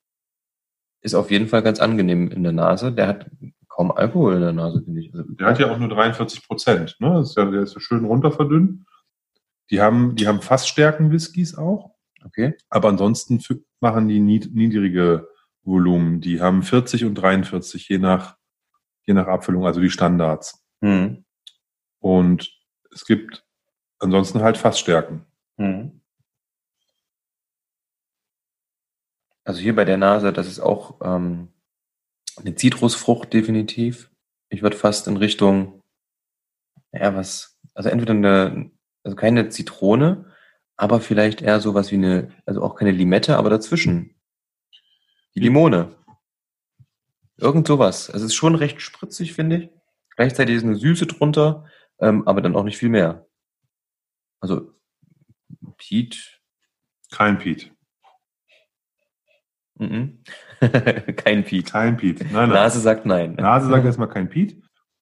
[1.01, 2.93] ist auf jeden Fall ganz angenehm in der Nase.
[2.93, 3.29] Der hat
[3.75, 5.13] kaum Alkohol in der Nase, finde ich.
[5.13, 6.95] Also, Der hat ja auch nur 43 Prozent.
[6.99, 7.09] Ne?
[7.13, 8.85] Das ist ja, der ist ja schön runter verdünnt.
[9.69, 11.91] Die haben, die haben Fassstärken-Whiskys auch.
[12.25, 12.55] Okay.
[12.69, 15.27] Aber ansonsten fü- machen die nied- niedrige
[15.63, 16.21] Volumen.
[16.21, 18.37] Die haben 40 und 43, je nach,
[19.05, 20.63] je nach Abfüllung, also die Standards.
[20.81, 21.23] Mhm.
[21.99, 22.51] Und
[22.91, 23.45] es gibt
[23.99, 25.25] ansonsten halt Fassstärken.
[25.57, 26.01] Mhm.
[29.43, 31.50] Also hier bei der Nase, das ist auch ähm,
[32.41, 34.11] eine Zitrusfrucht definitiv.
[34.49, 35.81] Ich würde fast in Richtung,
[36.91, 38.71] ja, was, also entweder eine,
[39.03, 40.31] also keine Zitrone,
[40.75, 44.15] aber vielleicht eher sowas wie eine, also auch keine Limette, aber dazwischen.
[45.35, 45.95] Die Limone.
[47.37, 48.09] Irgend sowas.
[48.09, 49.69] Also es ist schon recht spritzig, finde ich.
[50.15, 51.65] Gleichzeitig ist eine Süße drunter,
[51.99, 53.27] ähm, aber dann auch nicht viel mehr.
[54.39, 54.73] Also
[55.77, 56.41] Peat,
[57.11, 57.71] Kein Piet.
[59.81, 60.19] Mhm.
[61.15, 61.71] Kein Piet.
[61.71, 62.19] Kein Piet.
[62.19, 62.49] Nein, nein.
[62.49, 63.33] Nase sagt nein.
[63.33, 64.61] Nase sagt erstmal kein Piet.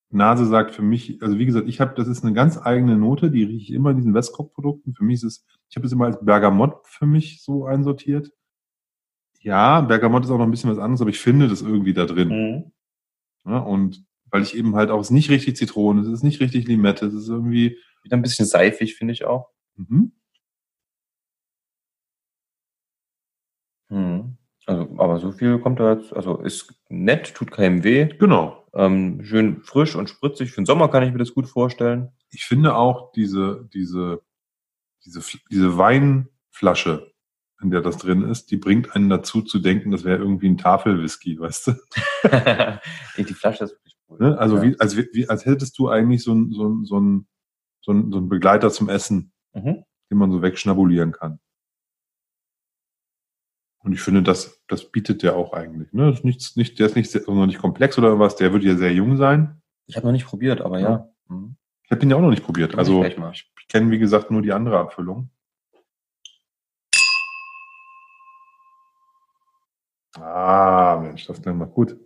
[0.09, 3.29] Nase sagt für mich, also wie gesagt, ich habe, das ist eine ganz eigene Note,
[3.29, 4.93] die rieche ich immer in diesen Westcock-Produkten.
[4.93, 8.31] Für mich ist es, ich habe es immer als Bergamott für mich so einsortiert.
[9.41, 12.05] Ja, Bergamott ist auch noch ein bisschen was anderes, aber ich finde das irgendwie da
[12.05, 12.29] drin.
[12.29, 12.71] Mhm.
[13.51, 16.39] Ja, und weil ich eben halt auch, es ist nicht richtig Zitrone, es ist nicht
[16.39, 19.49] richtig Limette, es ist irgendwie, Wieder ein bisschen seifig, finde ich auch.
[19.75, 20.13] mhm.
[23.89, 24.38] Mhm.
[24.69, 28.65] Also, aber so viel kommt da jetzt, also ist nett, tut keinem weh, genau.
[28.73, 30.51] ähm, schön frisch und spritzig.
[30.51, 32.11] Für den Sommer kann ich mir das gut vorstellen.
[32.29, 34.21] Ich finde auch diese, diese,
[35.05, 37.11] diese, diese Weinflasche,
[37.61, 40.57] in der das drin ist, die bringt einen dazu zu denken, das wäre irgendwie ein
[40.57, 41.73] Tafelwhisky, weißt du?
[43.17, 44.17] Die Flasche ist wirklich cool.
[44.19, 44.37] Ne?
[44.37, 44.63] Also ja.
[44.63, 47.27] wie, als, wie, als hättest du eigentlich so ein, so ein, so ein,
[47.81, 49.83] so ein, so ein Begleiter zum Essen, Mhm.
[50.11, 51.39] den man so wegschnabulieren kann.
[53.81, 55.93] Und ich finde, das, das bietet der auch eigentlich.
[55.93, 56.07] Ne?
[56.07, 58.63] Das ist nichts, nicht, der ist nicht, sehr, noch nicht komplex oder was, der wird
[58.63, 59.61] ja sehr jung sein.
[59.87, 61.09] Ich habe noch nicht probiert, aber ja.
[61.27, 61.55] Mhm.
[61.83, 62.75] Ich habe den ja auch noch nicht probiert.
[62.75, 65.31] Also ich ich, kenne, wie gesagt, nur die andere Abfüllung.
[70.15, 71.97] Ah, Mensch, das klingt mal gut.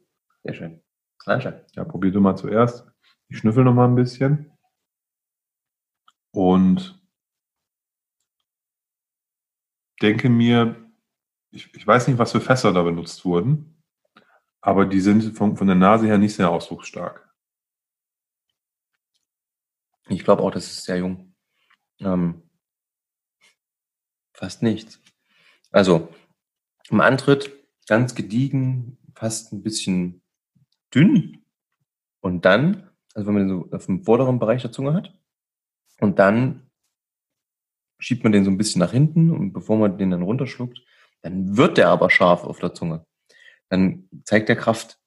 [0.44, 0.82] Sehr schön.
[1.20, 1.56] Knallschön.
[1.74, 2.86] Ja, probier du mal zuerst.
[3.30, 4.52] Ich schnüffel noch mal ein bisschen.
[6.32, 7.02] Und
[10.02, 10.83] denke mir,
[11.54, 13.82] ich, ich weiß nicht, was für Fässer da benutzt wurden,
[14.62, 17.30] aber die sind von, von der Nase her nicht sehr ausdrucksstark.
[20.10, 21.34] Ich glaube auch, das ist sehr jung.
[22.00, 22.42] Ähm,
[24.34, 25.02] fast nichts.
[25.72, 26.10] Also,
[26.90, 27.52] im Antritt
[27.88, 30.22] ganz gediegen, fast ein bisschen
[30.94, 31.46] dünn.
[32.20, 35.18] Und dann, also wenn man den so auf dem vorderen Bereich der Zunge hat,
[36.00, 36.70] und dann
[38.00, 40.82] schiebt man den so ein bisschen nach hinten und bevor man den dann runterschluckt,
[41.24, 43.06] dann wird der aber scharf auf der Zunge.
[43.70, 45.00] Dann zeigt der Kraft,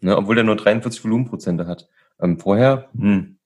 [0.00, 1.88] ne, obwohl der nur 43 Volumenprozente hat.
[2.20, 3.38] Ähm, vorher, hm,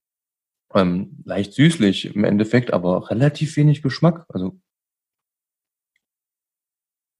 [0.74, 4.26] ähm, leicht süßlich im Endeffekt, aber relativ wenig Geschmack.
[4.28, 4.60] Also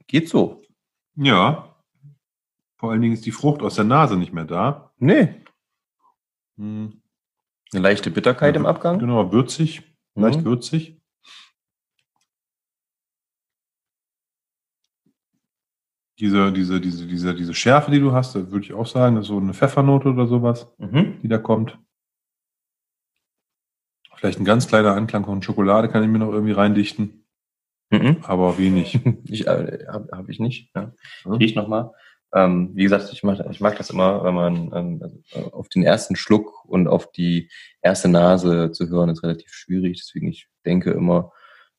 [0.07, 0.63] geht so.
[1.17, 1.75] Ja.
[2.77, 4.93] Vor allen Dingen ist die Frucht aus der Nase nicht mehr da.
[4.99, 5.35] Nee,
[6.57, 7.03] Hm,
[7.73, 8.99] eine leichte Bitterkeit im Abgang.
[8.99, 9.83] Genau, würzig,
[10.17, 10.45] leicht Mhm.
[10.45, 10.98] würzig.
[16.21, 19.25] Diese, diese, diese, diese, diese Schärfe, die du hast, da würde ich auch sagen, das
[19.25, 21.21] ist so eine Pfeffernote oder sowas, Mhm.
[21.23, 21.79] die da kommt.
[24.17, 27.25] Vielleicht ein ganz kleiner Anklang von Schokolade kann ich mir noch irgendwie reindichten,
[27.91, 28.19] Mhm.
[28.23, 28.99] aber wenig.
[29.27, 30.71] Ich, äh, habe hab ich nicht.
[30.75, 30.93] Ja.
[31.25, 31.33] Ja.
[31.33, 31.93] Riech nochmal.
[32.35, 35.01] Ähm, wie gesagt, ich mag, ich mag das immer, wenn man ähm,
[35.33, 37.49] also, auf den ersten Schluck und auf die
[37.81, 39.99] erste Nase zu hören, ist relativ schwierig.
[40.03, 41.33] Deswegen, ich denke immer,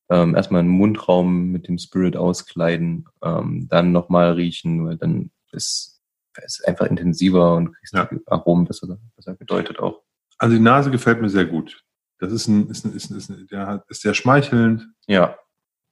[0.10, 6.02] ähm, erstmal einen Mundraum mit dem Spirit auskleiden, ähm, dann nochmal riechen, weil dann ist
[6.34, 8.06] es einfach intensiver und kriegst Ja.
[8.06, 10.02] die Aromen besser, besser gedeutet auch.
[10.38, 11.84] Also die Nase gefällt mir sehr gut.
[12.20, 15.38] Das ist ein, ist ein, ist ein, ist ein der hat, ist sehr schmeichelnd, Ja,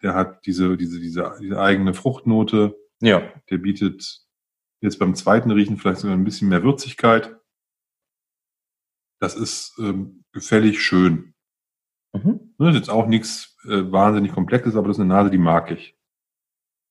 [0.01, 3.21] der hat diese, diese, diese, diese eigene Fruchtnote, ja.
[3.49, 4.21] Der bietet
[4.81, 7.35] jetzt beim zweiten Riechen vielleicht sogar ein bisschen mehr Würzigkeit.
[9.19, 11.33] Das ist ähm, gefällig schön.
[12.13, 12.46] Mhm.
[12.59, 15.71] Ne, ist jetzt auch nichts äh, wahnsinnig Komplexes, aber das ist eine Nase, die mag
[15.71, 15.95] ich.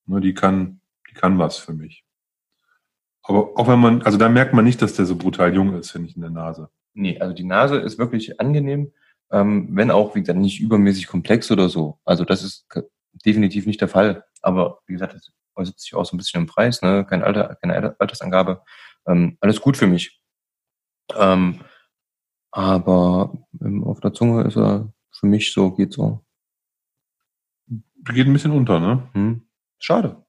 [0.07, 2.05] Ne, die kann, die kann was für mich.
[3.22, 5.90] Aber auch wenn man, also da merkt man nicht, dass der so brutal jung ist,
[5.90, 6.70] finde ich, in der Nase.
[6.94, 8.92] Nee, also die Nase ist wirklich angenehm,
[9.33, 11.98] ähm, wenn auch, wie gesagt, nicht übermäßig komplex oder so.
[12.05, 12.68] Also das ist
[13.24, 14.24] definitiv nicht der Fall.
[14.42, 17.05] Aber wie gesagt, das äußert sich auch so ein bisschen im Preis, ne?
[17.05, 18.62] Kein Alter, keine Alter- Altersangabe.
[19.09, 20.22] Ähm, alles gut für mich.
[21.16, 21.61] Ähm,
[22.52, 26.24] aber ähm, auf der Zunge ist er für mich so, geht so.
[28.05, 29.09] Geht ein bisschen unter, ne?
[29.12, 29.48] Hm.
[29.79, 30.24] Schade.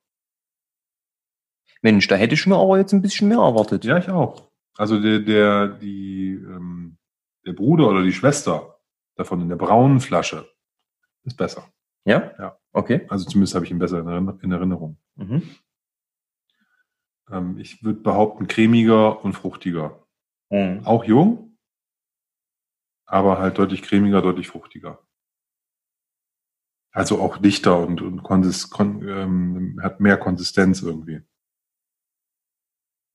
[1.81, 3.85] Mensch, da hätte ich mir aber jetzt ein bisschen mehr erwartet.
[3.85, 4.49] Ja, ich auch.
[4.77, 6.97] Also der, der, die, ähm,
[7.45, 8.79] der Bruder oder die Schwester
[9.15, 10.47] davon in der braunen Flasche,
[11.23, 11.71] ist besser.
[12.05, 12.31] Ja?
[12.39, 12.57] Ja.
[12.71, 13.05] Okay.
[13.09, 14.97] Also zumindest habe ich ihn besser in Erinner- in Erinnerung.
[15.15, 15.43] Mhm.
[17.31, 20.03] Ähm, ich würde behaupten, cremiger und fruchtiger.
[20.49, 20.81] Mhm.
[20.85, 21.46] Auch jung,
[23.07, 24.99] aber halt deutlich cremiger, deutlich fruchtiger.
[26.91, 31.21] Also auch dichter und, und konsis, kon, ähm, hat mehr Konsistenz irgendwie.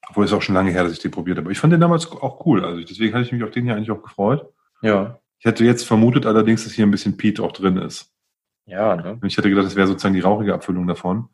[0.09, 1.52] Obwohl es auch schon lange her, dass ich den probiert habe.
[1.52, 2.64] Ich fand den damals auch cool.
[2.64, 4.52] Also deswegen hatte ich mich auf den hier eigentlich auch gefreut.
[4.83, 5.20] Ja.
[5.38, 8.12] Ich hätte jetzt vermutet allerdings, dass hier ein bisschen Peat auch drin ist.
[8.66, 9.14] Ja, ne?
[9.14, 11.28] Und ich hätte gedacht, das wäre sozusagen die rauchige Abfüllung davon.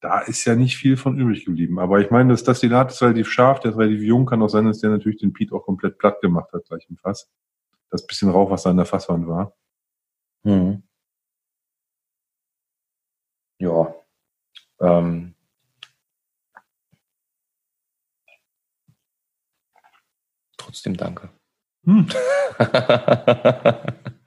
[0.00, 1.78] Da ist ja nicht viel von übrig geblieben.
[1.78, 4.26] Aber ich meine, das Destillat ist relativ scharf, der ist relativ jung.
[4.26, 6.96] Kann auch sein, dass der natürlich den Peat auch komplett platt gemacht hat, gleich im
[6.96, 7.30] Fass.
[7.92, 9.54] Das bisschen Rauch, was da in der Fasswand war.
[10.44, 10.82] Mhm.
[13.58, 13.94] Ja.
[14.80, 15.34] Ähm.
[20.56, 21.28] Trotzdem danke.
[21.84, 22.08] Hm,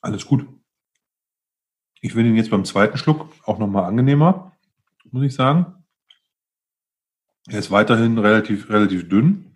[0.00, 0.48] alles gut.
[2.00, 4.56] Ich finde ihn jetzt beim zweiten Schluck auch nochmal angenehmer,
[5.12, 5.84] muss ich sagen.
[7.46, 9.53] Er ist weiterhin relativ, relativ dünn,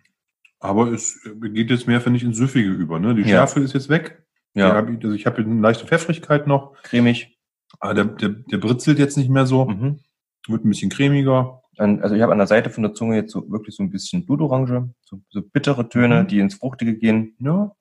[0.59, 2.99] aber es geht jetzt mehr, finde ich, ins Süffige über.
[2.99, 3.15] Ne?
[3.15, 3.27] Die Ja.
[3.27, 4.23] Schärfe ist jetzt weg.
[4.55, 7.37] Ja, hab ich, also ich habe eine leichte Pfeffrigkeit noch, cremig.
[7.79, 9.99] aber der, der, der britzelt jetzt nicht mehr so, Mhm.
[10.47, 11.61] wird ein bisschen cremiger.
[11.77, 13.89] An, also ich habe an der Seite von der Zunge jetzt so wirklich so ein
[13.91, 16.27] bisschen Blutorange, so, so bittere Töne, Mhm.
[16.27, 17.35] die ins Fruchtige gehen.
[17.39, 17.71] Ja.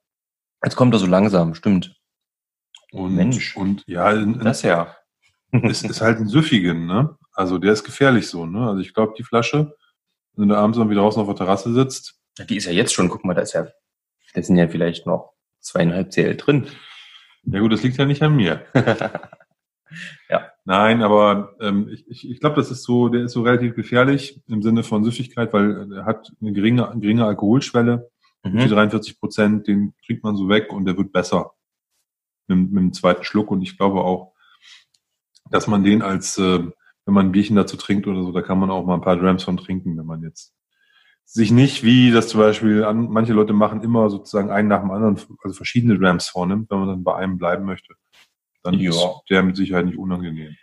[0.62, 1.96] Jetzt kommt er so langsam, stimmt.
[2.92, 3.56] Und, Mensch.
[3.56, 4.94] Und ja, in, Das ja.
[5.52, 7.16] es ist halt ein Süffigen, ne?
[7.32, 8.68] Also der ist gefährlich so, ne?
[8.68, 9.74] Also ich glaube, die Flasche,
[10.36, 13.08] wenn du abends mal wieder draußen auf der Terrasse sitzt, Die ist ja jetzt schon,
[13.08, 13.68] guck mal, da ist ja,
[14.34, 16.68] da sind ja vielleicht noch zweieinhalb CL drin.
[17.44, 18.64] ja gut, das liegt ja nicht an mir.
[20.28, 20.52] Ja.
[20.64, 24.42] Nein, aber ähm, ich, ich, ich glaube, das ist so, der ist so relativ gefährlich
[24.46, 28.10] im Sinne von Süffigkeit, weil er hat eine geringe, geringe Alkoholschwelle,
[28.44, 28.68] die Mhm.
[28.68, 31.54] 43 Prozent, den kriegt man so weg und der wird besser
[32.46, 33.50] mit, mit dem zweiten Schluck.
[33.50, 34.34] Und ich glaube auch,
[35.50, 36.58] dass man den als, äh,
[37.06, 39.16] wenn man ein Bierchen dazu trinkt oder so, da kann man auch mal ein paar
[39.16, 40.54] Drams von trinken, wenn man jetzt
[41.30, 44.90] sich nicht, wie das zum Beispiel an, manche Leute machen, immer sozusagen einen nach dem
[44.90, 47.94] anderen, also verschiedene Drams vornimmt, wenn man dann bei einem bleiben möchte.
[48.62, 48.90] Dann Ja.
[48.90, 50.56] ist der mit Sicherheit nicht unangenehm.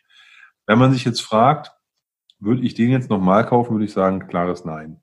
[0.66, 1.72] Wenn man sich jetzt fragt,
[2.40, 5.02] würde ich den jetzt nochmal kaufen, würde ich sagen, klares Nein.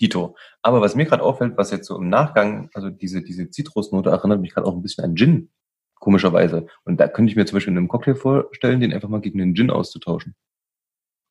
[0.00, 0.34] Dito.
[0.62, 4.40] Aber was mir gerade auffällt, was jetzt so im Nachgang, also diese, diese Zitrusnote erinnert
[4.40, 5.50] mich gerade auch ein bisschen an Gin.
[5.96, 6.66] Komischerweise.
[6.84, 9.38] Und da könnte ich mir zum Beispiel in einem Cocktail vorstellen, den einfach mal gegen
[9.38, 10.34] den Gin auszutauschen.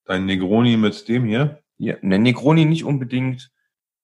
[0.06, 3.52] Dein Negroni mit dem hier, Ja, ne, Negroni nicht unbedingt.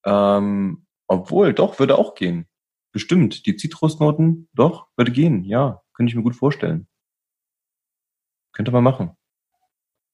[0.05, 2.47] Ähm, obwohl, doch, würde auch gehen.
[2.91, 3.45] Bestimmt.
[3.45, 5.43] Die Zitrusnoten, doch, würde gehen.
[5.43, 6.87] Ja, könnte ich mir gut vorstellen.
[8.53, 9.11] Könnte man machen.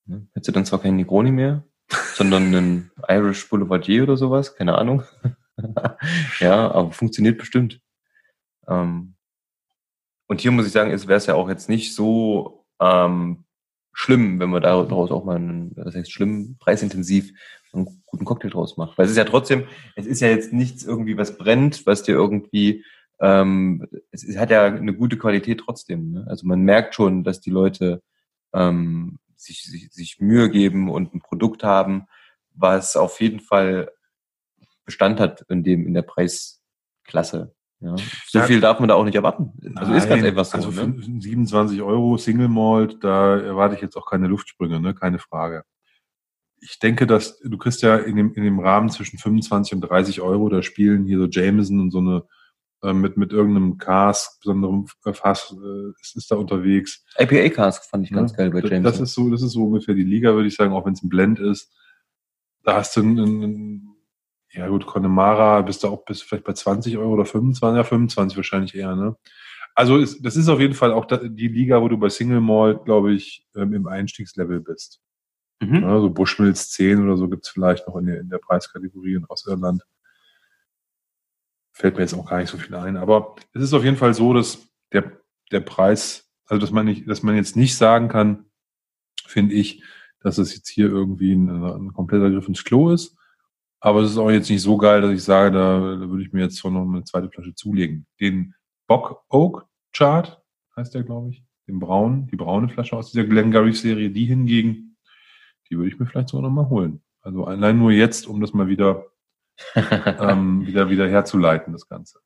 [0.06, 0.28] Ne?
[0.34, 1.66] Hättest du dann zwar keinen Negroni mehr,
[2.16, 5.04] sondern einen Irish Boulevardier oder sowas, keine Ahnung.
[6.40, 7.82] ja, aber funktioniert bestimmt.
[8.68, 9.16] Ähm,
[10.28, 13.46] und hier muss ich sagen, es wäre es ja auch jetzt nicht so ähm,
[13.94, 17.32] schlimm, wenn man daraus auch mal einen, das heißt schlimm, preisintensiv
[17.74, 18.98] einen guten Cocktail draus macht.
[18.98, 22.14] Weil es ist ja trotzdem, es ist ja jetzt nichts irgendwie, was brennt, was dir
[22.14, 22.86] irgendwie,
[23.20, 26.12] ähm, es, es hat ja eine gute Qualität trotzdem.
[26.12, 26.26] Ne?
[26.28, 28.02] Also man merkt schon, dass die Leute
[28.54, 32.06] ähm, sich, sich, sich Mühe geben und ein Produkt haben,
[32.54, 33.92] was auf jeden Fall
[34.86, 37.56] Bestand hat in dem, in der Preisklasse.
[37.80, 37.96] Ja.
[38.28, 39.52] So viel darf man da auch nicht erwarten.
[39.76, 40.58] Also ist ganz Nein, einfach so.
[40.58, 40.96] Also ne?
[41.20, 44.94] 27 Euro Single Malt, da erwarte ich jetzt auch keine Luftsprünge, ne?
[44.94, 45.66] keine Frage.
[46.66, 50.22] Ich denke, dass du kriegst ja in dem, in dem Rahmen zwischen 25 und 30
[50.22, 52.24] Euro, da spielen hier so Jameson und so eine
[52.84, 57.06] äh, mit, mit irgendeinem Cask, besonderem Fass, äh, ist, ist da unterwegs.
[57.18, 58.84] IPA Cask fand ich ganz Ja, geil bei das- James.
[58.84, 61.04] Das ist so, das ist so ungefähr die Liga, würde ich sagen, auch wenn es
[61.04, 61.72] ein Blend ist.
[62.64, 63.96] Da hast du einen, einen
[64.52, 68.38] ja gut, Connemara bist du auch bis vielleicht bei 20 Euro oder 25, ja 25
[68.38, 69.16] wahrscheinlich eher, ne?
[69.76, 72.86] Also ist, das ist auf jeden Fall auch die Liga, wo du bei Single Malt,
[72.86, 75.02] glaube ich, ähm, im Einstiegslevel bist.
[75.62, 75.82] Mhm.
[75.82, 79.26] Ja, so Bushmills 10 oder so gibt's vielleicht noch in der, in der Preiskategorie in
[79.26, 79.84] Ostirland.
[81.72, 82.98] Fällt mir jetzt auch gar nicht so viel ein.
[82.98, 85.12] Aber es ist auf jeden Fall so, dass der,
[85.52, 88.46] der Preis, also dass man nicht, dass man jetzt nicht sagen kann,
[89.26, 89.84] finde ich,
[90.20, 93.18] dass es jetzt hier irgendwie ein, ein kompletter Griff ins Klo ist.
[93.80, 96.32] Aber es ist auch jetzt nicht so geil, dass ich sage, da, da würde ich
[96.32, 98.06] mir jetzt schon noch eine zweite Flasche zulegen.
[98.22, 98.56] Den
[98.88, 100.42] Bock Oak Chart
[100.76, 101.44] heißt der, glaube ich.
[101.68, 104.83] Den braunen, die braune Flasche aus dieser Glengarry Serie, die hingegen,
[105.74, 107.02] die würde ich mir vielleicht sogar noch mal holen.
[107.22, 109.08] Also allein nur jetzt, um das mal wieder,
[109.76, 112.20] ähm, wieder, wieder herzuleiten, das Ganze.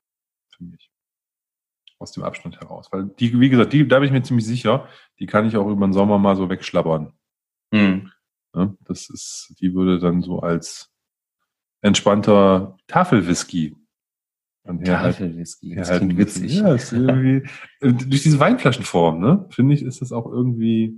[0.54, 0.90] Für mich.
[1.98, 2.92] Aus dem Abstand heraus.
[2.92, 4.86] Weil die, wie gesagt, die, da bin ich mir ziemlich sicher,
[5.18, 7.14] die kann ich auch über den Sommer mal so wegschlabbern.
[7.72, 8.12] Hm.
[8.54, 8.76] Ne?
[8.80, 10.92] Das ist, die würde dann so als
[11.80, 13.76] entspannter Tafelwhisky
[14.84, 16.56] Tafelwhisky, das halt klingt witzig.
[16.56, 17.48] Ja, ist irgendwie,
[17.80, 20.94] durch diese Weinflaschenform, ne, finde ich, ist das auch irgendwie,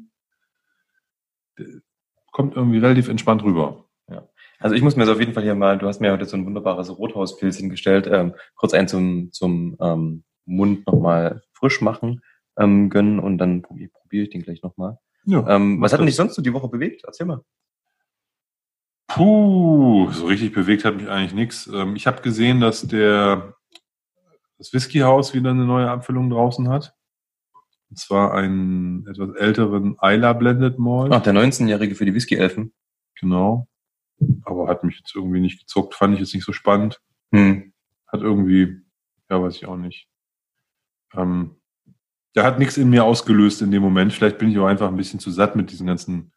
[2.31, 3.85] kommt irgendwie relativ entspannt rüber.
[4.09, 4.29] Ja.
[4.59, 6.37] Also ich muss mir so auf jeden Fall hier mal, du hast mir heute so
[6.37, 12.23] ein wunderbares Rothauspilz hingestellt, ähm, kurz einen zum, zum ähm, Mund nochmal frisch machen
[12.59, 14.99] ähm, gönnen und dann probiere probier ich den gleich nochmal.
[15.25, 17.05] Ja, ähm, was hat denn dich sonst so die Woche bewegt?
[17.05, 17.45] Erzähl mal.
[19.09, 21.66] Puh, so richtig bewegt hat mich eigentlich nichts.
[21.66, 23.55] Ähm, ich habe gesehen, dass der
[24.59, 26.95] das Whiskyhaus wieder eine neue Abfüllung draußen hat.
[27.90, 31.12] Und zwar einen etwas älteren Isla Blended Malt.
[31.12, 32.72] Ach, der 19-Jährige für die Whisky-Elfen.
[33.20, 33.68] Genau.
[34.44, 37.00] Aber hat mich jetzt irgendwie nicht gezuckt, fand ich jetzt nicht so spannend.
[37.33, 37.72] Hm.
[38.07, 38.81] Hat irgendwie,
[39.29, 40.09] ja, weiß ich auch nicht.
[41.14, 41.57] Ähm,
[42.37, 44.12] der hat nichts in mir ausgelöst in dem Moment.
[44.12, 46.33] Vielleicht bin ich auch einfach ein bisschen zu satt mit diesen ganzen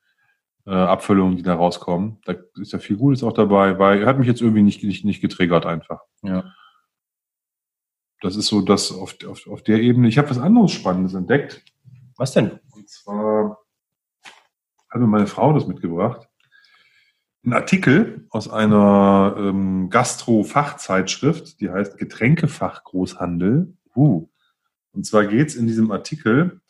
[0.66, 2.20] äh, Abfüllungen, die da rauskommen.
[2.26, 5.06] Da ist ja viel Gutes auch dabei, weil er hat mich jetzt irgendwie nicht, nicht,
[5.06, 6.02] nicht getriggert einfach.
[6.24, 6.46] Ja.
[8.24, 10.08] Das ist so das auf, auf, auf der Ebene.
[10.08, 11.62] Ich habe was anderes Spannendes entdeckt.
[12.16, 12.58] Was denn?
[12.72, 13.60] Und zwar
[14.90, 16.30] hat mir meine Frau das mitgebracht.
[17.46, 23.76] Ein Artikel aus einer ähm, Gastro-Fachzeitschrift, die heißt Getränkefachgroßhandel.
[23.94, 24.30] Uh.
[24.94, 26.62] Und zwar geht es in diesem Artikel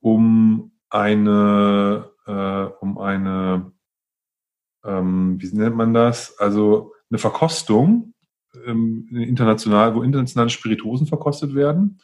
[0.00, 3.70] um eine, äh, um eine,
[4.82, 6.38] ähm, wie nennt man das?
[6.38, 8.11] Also eine Verkostung
[8.66, 12.00] ähm, international, wo internationale Spirituosen verkostet werden.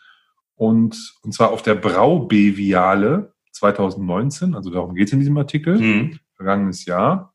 [0.54, 6.18] Und, und zwar auf der Braubeviale 2019, also darum geht es in diesem Artikel, mhm.
[6.34, 7.32] vergangenes Jahr.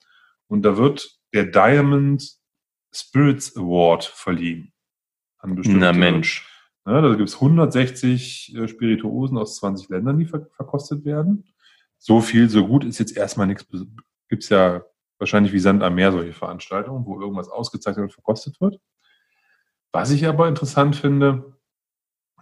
[0.48, 2.38] Und da wird der Diamond
[2.94, 4.72] Spirits Award verliehen.
[5.40, 6.48] An bestimmte, Na Mensch.
[6.86, 11.46] Ja, da gibt es 160 äh, Spirituosen aus 20 Ländern, die ver verkostet werden.
[11.98, 13.66] So viel, so gut ist jetzt erstmal nichts.
[14.28, 14.84] Gibt es ja
[15.18, 18.80] wahrscheinlich wie Sand am Meer solche Veranstaltungen, wo irgendwas ausgezeichnet und verkostet wird.
[19.94, 21.54] Was ich aber interessant finde,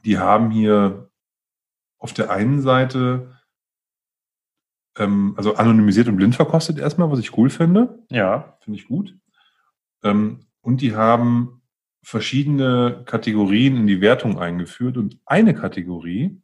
[0.04, 1.12] die haben hier
[2.00, 3.38] auf der einen Seite
[4.98, 8.00] ähm, also anonymisiert und blind verkostet erstmal, was ich cool finde.
[8.10, 8.58] Ja.
[8.62, 9.18] Finde ich gut.
[10.04, 11.62] Ähm, und die haben
[12.04, 16.42] verschiedene Kategorien in die Wertung eingeführt und eine Kategorie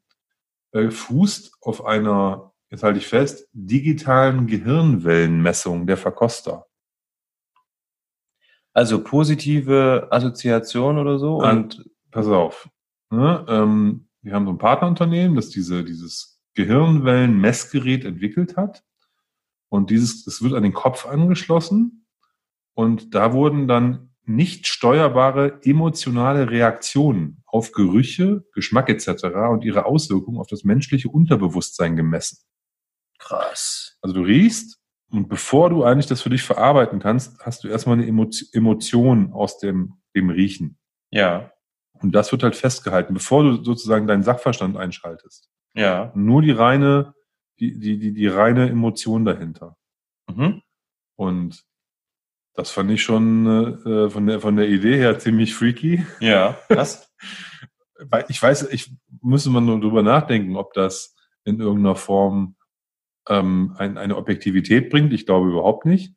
[0.71, 6.66] äh, fußt auf einer, jetzt halte ich fest, digitalen Gehirnwellenmessung der Verkoster.
[8.77, 11.37] Also positive Assoziation oder so?
[11.37, 12.69] Und, und pass auf.
[13.09, 18.83] Ne, ähm, wir haben so ein Partnerunternehmen, das diese, dieses Gehirnwellenmessgerät entwickelt hat.
[19.69, 22.05] Und dieses, das wird an den Kopf angeschlossen.
[22.75, 29.23] Und da wurden dann nicht steuerbare emotionale Reaktionen auf Gerüche, Geschmack etc.
[29.49, 32.43] und ihre Auswirkungen auf das menschliche Unterbewusstsein gemessen.
[33.17, 33.97] Krass.
[34.01, 34.76] Also du riechst
[35.09, 39.57] und bevor du eigentlich das für dich verarbeiten kannst, hast du erstmal eine Emotion aus
[39.57, 40.77] dem, dem Riechen.
[41.11, 41.51] Ja.
[41.93, 45.49] Und das wird halt festgehalten, bevor du sozusagen deinen Sachverstand einschaltest.
[45.73, 46.11] Ja.
[46.13, 47.13] Nur die reine,
[47.59, 49.77] die, die, die, die reine Emotion dahinter.
[50.29, 50.61] Mhm.
[51.15, 51.63] Und
[52.53, 56.05] das fand ich schon äh, von, der, von der Idee her ziemlich freaky.
[56.19, 57.09] Ja, was?
[58.27, 58.91] ich weiß, ich
[59.21, 61.15] müsste man nur drüber nachdenken, ob das
[61.45, 62.56] in irgendeiner Form
[63.29, 65.13] ähm, ein, eine Objektivität bringt.
[65.13, 66.13] Ich glaube überhaupt nicht.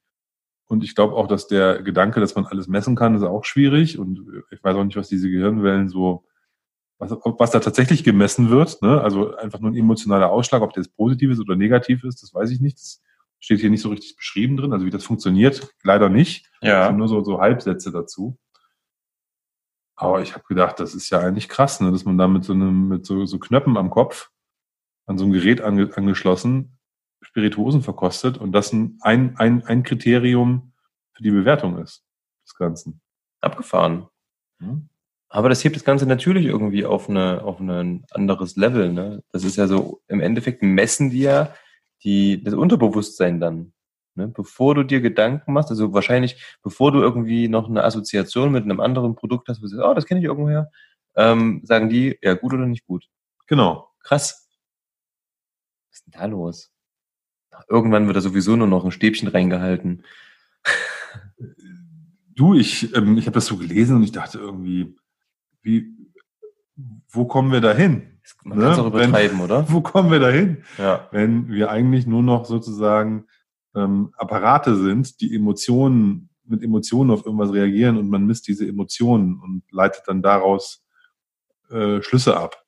[0.66, 3.98] Und ich glaube auch, dass der Gedanke, dass man alles messen kann, ist auch schwierig.
[3.98, 6.24] Und ich weiß auch nicht, was diese Gehirnwellen so,
[6.98, 8.80] was, was da tatsächlich gemessen wird.
[8.80, 9.00] Ne?
[9.00, 12.32] Also einfach nur ein emotionaler Ausschlag, ob der jetzt positiv ist oder negativ ist, das
[12.32, 12.78] weiß ich nicht.
[12.78, 13.02] Das
[13.40, 16.48] steht hier nicht so richtig beschrieben drin, also wie das funktioniert, leider nicht.
[16.60, 16.82] Ja.
[16.82, 18.38] Also nur so, so Halbsätze dazu.
[19.96, 22.52] Aber ich habe gedacht, das ist ja eigentlich krass, ne, dass man da mit so
[22.52, 24.30] einem, mit so, so Knöpfen am Kopf
[25.06, 26.78] an so ein Gerät ange, angeschlossen
[27.30, 30.72] Spirituosen verkostet und das ein, ein, ein, Kriterium
[31.12, 32.04] für die Bewertung ist
[32.44, 33.00] des Ganzen.
[33.40, 34.08] Abgefahren.
[34.58, 34.88] Hm?
[35.28, 38.92] Aber das hebt das Ganze natürlich irgendwie auf, eine, auf ein anderes Level.
[38.92, 39.22] Ne?
[39.30, 41.54] Das ist ja so, im Endeffekt messen die ja
[42.02, 43.72] die, das Unterbewusstsein dann.
[44.16, 44.26] Ne?
[44.26, 48.80] Bevor du dir Gedanken machst, also wahrscheinlich, bevor du irgendwie noch eine Assoziation mit einem
[48.80, 50.72] anderen Produkt hast, wo du sagst, oh, das kenne ich irgendwoher,
[51.14, 53.08] ähm, sagen die, ja, gut oder nicht gut.
[53.46, 53.88] Genau.
[54.00, 54.48] Krass.
[55.90, 56.72] Was ist denn da los?
[57.68, 60.04] Irgendwann wird da sowieso nur noch ein Stäbchen reingehalten.
[62.32, 64.96] Du, ich, ähm, ich habe das so gelesen und ich dachte irgendwie,
[65.60, 65.94] wie,
[67.10, 68.18] wo kommen wir da hin?
[68.44, 68.64] Man ne?
[68.64, 69.68] kann es auch übertreiben, Wenn, oder?
[69.72, 70.64] Wo kommen wir da hin?
[70.78, 71.08] Ja.
[71.10, 73.26] Wenn wir eigentlich nur noch sozusagen
[73.74, 79.38] ähm, Apparate sind, die Emotionen, mit Emotionen auf irgendwas reagieren und man misst diese Emotionen
[79.40, 80.84] und leitet dann daraus
[81.70, 82.64] äh, Schlüsse ab.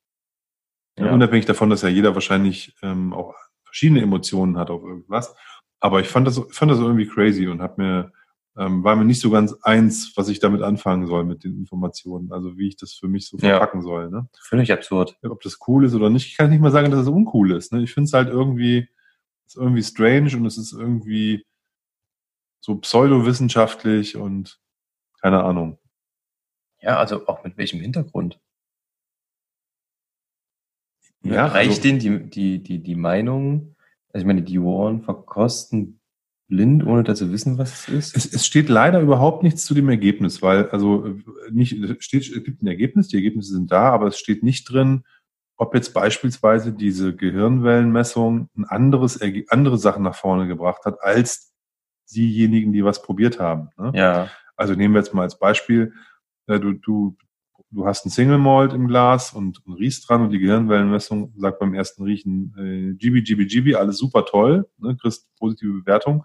[0.97, 1.11] Ja.
[1.11, 3.33] Unabhängig davon, dass ja jeder wahrscheinlich ähm, auch
[3.73, 5.35] verschiedene Emotionen hat auf irgendwas.
[5.79, 8.11] Aber ich fand das, fand das irgendwie crazy und habe mir
[8.55, 12.31] ähm, war mir nicht so ganz eins, was ich damit anfangen soll mit den Informationen.
[12.31, 13.83] Also wie ich das für mich so verpacken ja.
[13.83, 14.11] soll.
[14.11, 14.29] Ne?
[14.39, 15.17] Völlig absurd.
[15.23, 17.73] Ob das cool ist oder nicht, ich kann nicht mal sagen, dass es uncool ist.
[17.73, 17.81] Ne?
[17.81, 18.87] Ich finde es halt irgendwie,
[19.47, 21.45] ist irgendwie strange und es ist irgendwie
[22.59, 24.59] so pseudowissenschaftlich und
[25.19, 25.79] keine Ahnung.
[26.79, 28.39] Ja, also auch mit welchem Hintergrund?
[31.23, 33.75] Ja, reicht also, denen die, die, die, die Meinung,
[34.11, 35.99] also ich meine, die Ohren verkosten
[36.47, 38.17] blind, ohne dass sie wissen, was es ist?
[38.17, 41.15] Es, es steht leider überhaupt nichts zu dem Ergebnis, weil, also
[41.51, 45.03] nicht, steht, es gibt ein Ergebnis, die Ergebnisse sind da, aber es steht nicht drin,
[45.57, 49.19] ob jetzt beispielsweise diese Gehirnwellenmessung ein anderes,
[49.49, 51.53] andere Sachen nach vorne gebracht hat, als
[52.13, 53.69] diejenigen, die was probiert haben.
[53.77, 53.91] Ne?
[53.95, 54.29] Ja.
[54.55, 55.93] Also nehmen wir jetzt mal als Beispiel,
[56.47, 57.15] äh, du, du,
[57.73, 61.59] du hast ein Single Malt im Glas und, und riechst dran und die Gehirnwellenmessung sagt
[61.59, 66.23] beim ersten Riechen äh, GB, GB, GB, alles super toll, ne, kriegst positive Bewertung.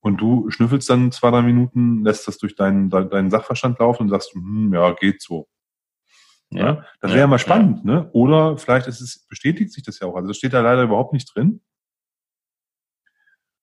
[0.00, 4.08] Und du schnüffelst dann zwei, drei Minuten, lässt das durch deinen, deinen Sachverstand laufen und
[4.10, 5.48] sagst, hm, ja, geht so.
[6.50, 7.90] Ja, das wäre ja, mal spannend, ja.
[7.90, 8.10] ne?
[8.12, 10.14] Oder vielleicht ist es, bestätigt sich das ja auch.
[10.14, 11.62] Also das steht da leider überhaupt nicht drin.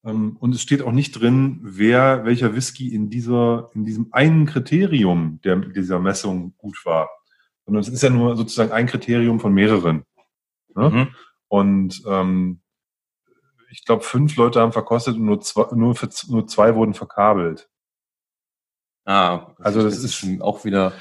[0.04, 4.46] Ähm, und es steht auch nicht drin, wer, welcher Whisky in dieser, in diesem einen
[4.46, 7.10] Kriterium der, dieser Messung gut war.
[7.66, 10.04] Sondern es ist ja nur sozusagen ein Kriterium von mehreren.
[10.76, 10.90] Ne?
[10.90, 11.08] Mhm.
[11.48, 12.62] Und ähm,
[13.70, 17.70] ich glaube, fünf Leute haben verkostet und nur zwei, nur, für, nur zwei wurden verkabelt.
[19.06, 20.94] Ah, also das, das ist, ist auch wieder.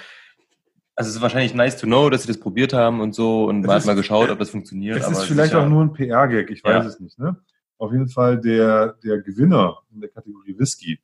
[0.94, 3.62] Also es ist wahrscheinlich nice to know, dass sie das probiert haben und so und
[3.62, 4.98] man hat mal geschaut, ob das funktioniert.
[4.98, 6.88] Es ist vielleicht auch nur ein PR-Gag, ich weiß ja.
[6.88, 7.18] es nicht.
[7.18, 7.36] Ne?
[7.80, 11.00] Auf jeden Fall der, der Gewinner in der Kategorie Whisky,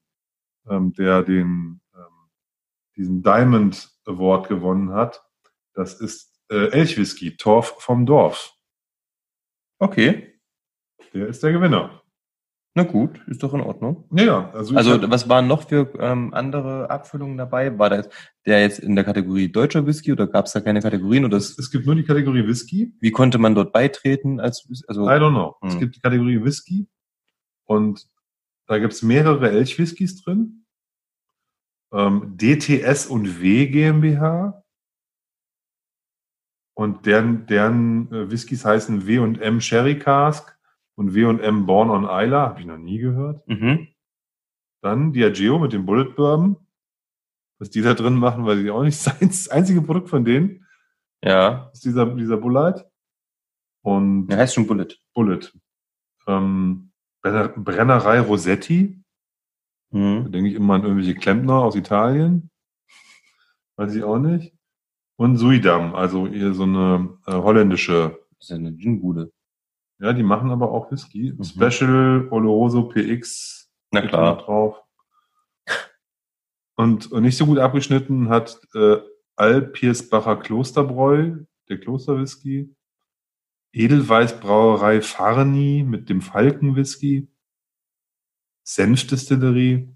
[0.69, 2.31] ähm, der den, ähm,
[2.97, 5.25] diesen Diamond Award gewonnen hat.
[5.73, 8.55] Das ist äh, Elchwhisky, Torf vom Dorf.
[9.79, 10.39] Okay.
[11.15, 12.03] Der ist der Gewinner.
[12.77, 14.05] Na gut, ist doch in Ordnung.
[14.11, 14.51] Ja.
[14.53, 17.79] Also, also was waren noch für ähm, andere Abfüllungen dabei?
[17.79, 18.11] War das
[18.45, 21.25] der jetzt in der Kategorie deutscher Whisky oder gab es da keine Kategorien?
[21.25, 22.93] Oder es, es gibt nur die Kategorie Whisky.
[23.01, 24.41] Wie konnte man dort beitreten?
[24.41, 25.57] Als, also, I don't know.
[25.63, 25.71] Hm.
[25.71, 26.87] Es gibt die Kategorie Whisky
[27.65, 28.07] und
[28.67, 30.67] da gibt es mehrere Elch-Whiskys drin.
[31.95, 34.63] Ähm, DTS und W GmbH.
[36.75, 40.56] Und deren, deren äh, Whiskys heißen W und M Sherry Cask
[40.97, 43.47] und W&M Born on Isla, habe ich noch nie gehört.
[43.47, 43.89] Mhm.
[44.83, 46.57] Dann Diageo mit dem Bullet Bourbon.
[47.59, 50.67] Was die da drin machen, weil die auch nicht das einzige Produkt von denen.
[51.23, 51.71] Ja.
[51.73, 52.85] Ist dieser, dieser Bullet.
[53.83, 54.29] Und.
[54.29, 54.89] Der heißt schon Bullet.
[55.15, 55.53] Bullet.
[56.27, 56.93] Ähm,
[57.23, 59.03] Brennerei Rossetti.
[59.91, 60.25] Mhm.
[60.25, 62.51] Da denke ich immer an irgendwelche Klempner aus Italien.
[63.77, 64.55] Weiß ich auch nicht.
[65.19, 68.19] Und Suidam, also eher so eine äh, holländische.
[68.39, 69.33] Das ist ja eine Ginbude.
[69.99, 71.33] Ja, die machen aber auch Whisky.
[71.37, 71.45] Mhm.
[71.45, 73.71] Special Oloroso PX.
[73.93, 74.39] Na klar.
[74.39, 74.83] Drauf.
[76.77, 78.99] Und, und nicht so gut abgeschnitten hat äh,
[79.37, 81.37] Alpiersbacher Klosterbräu,
[81.69, 82.75] der Klosterwhisky.
[83.73, 87.29] Edelweißbrauerei Farni mit dem Falkenwhisky.
[88.63, 89.89] Senfdistillerie.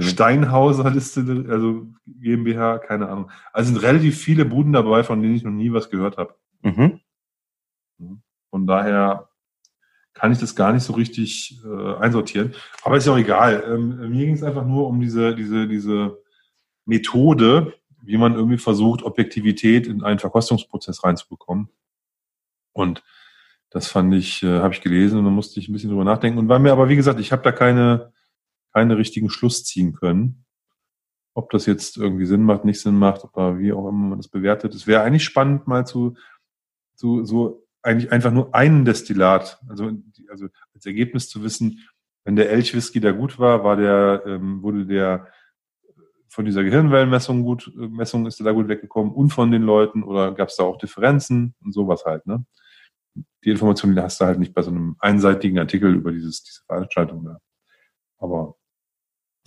[0.00, 3.30] Steinhauser Distillerie, also GmbH, keine Ahnung.
[3.52, 6.34] Also sind relativ viele Buden dabei, von denen ich noch nie was gehört habe.
[6.62, 7.00] Mhm.
[8.56, 9.28] Von daher
[10.14, 12.54] kann ich das gar nicht so richtig äh, einsortieren.
[12.82, 13.62] Aber ist ja auch egal.
[13.68, 16.16] Ähm, mir ging es einfach nur um diese, diese, diese
[16.86, 21.68] Methode, wie man irgendwie versucht, Objektivität in einen Verkostungsprozess reinzubekommen.
[22.72, 23.04] Und
[23.68, 26.38] das fand ich, äh, habe ich gelesen und da musste ich ein bisschen drüber nachdenken.
[26.38, 28.14] Und war mir aber, wie gesagt, ich habe da keine,
[28.72, 30.46] keine richtigen Schluss ziehen können.
[31.34, 34.28] Ob das jetzt irgendwie Sinn macht, nicht Sinn macht, oder wie auch immer man das
[34.28, 34.74] bewertet.
[34.74, 36.16] Es wäre eigentlich spannend, mal zu,
[36.94, 39.90] zu so eigentlich einfach nur einen Destillat, also,
[40.28, 41.80] also als Ergebnis zu wissen,
[42.24, 45.28] wenn der Elchwhisky da gut war, war der, ähm, wurde der
[46.28, 50.34] von dieser Gehirnwellenmessung gut, äh, Messung ist da gut weggekommen und von den Leuten oder
[50.34, 52.44] gab es da auch Differenzen und sowas halt, ne?
[53.44, 56.62] Die Information die hast du halt nicht bei so einem einseitigen Artikel über dieses, diese
[56.66, 57.38] Veranstaltung da.
[58.18, 58.56] Aber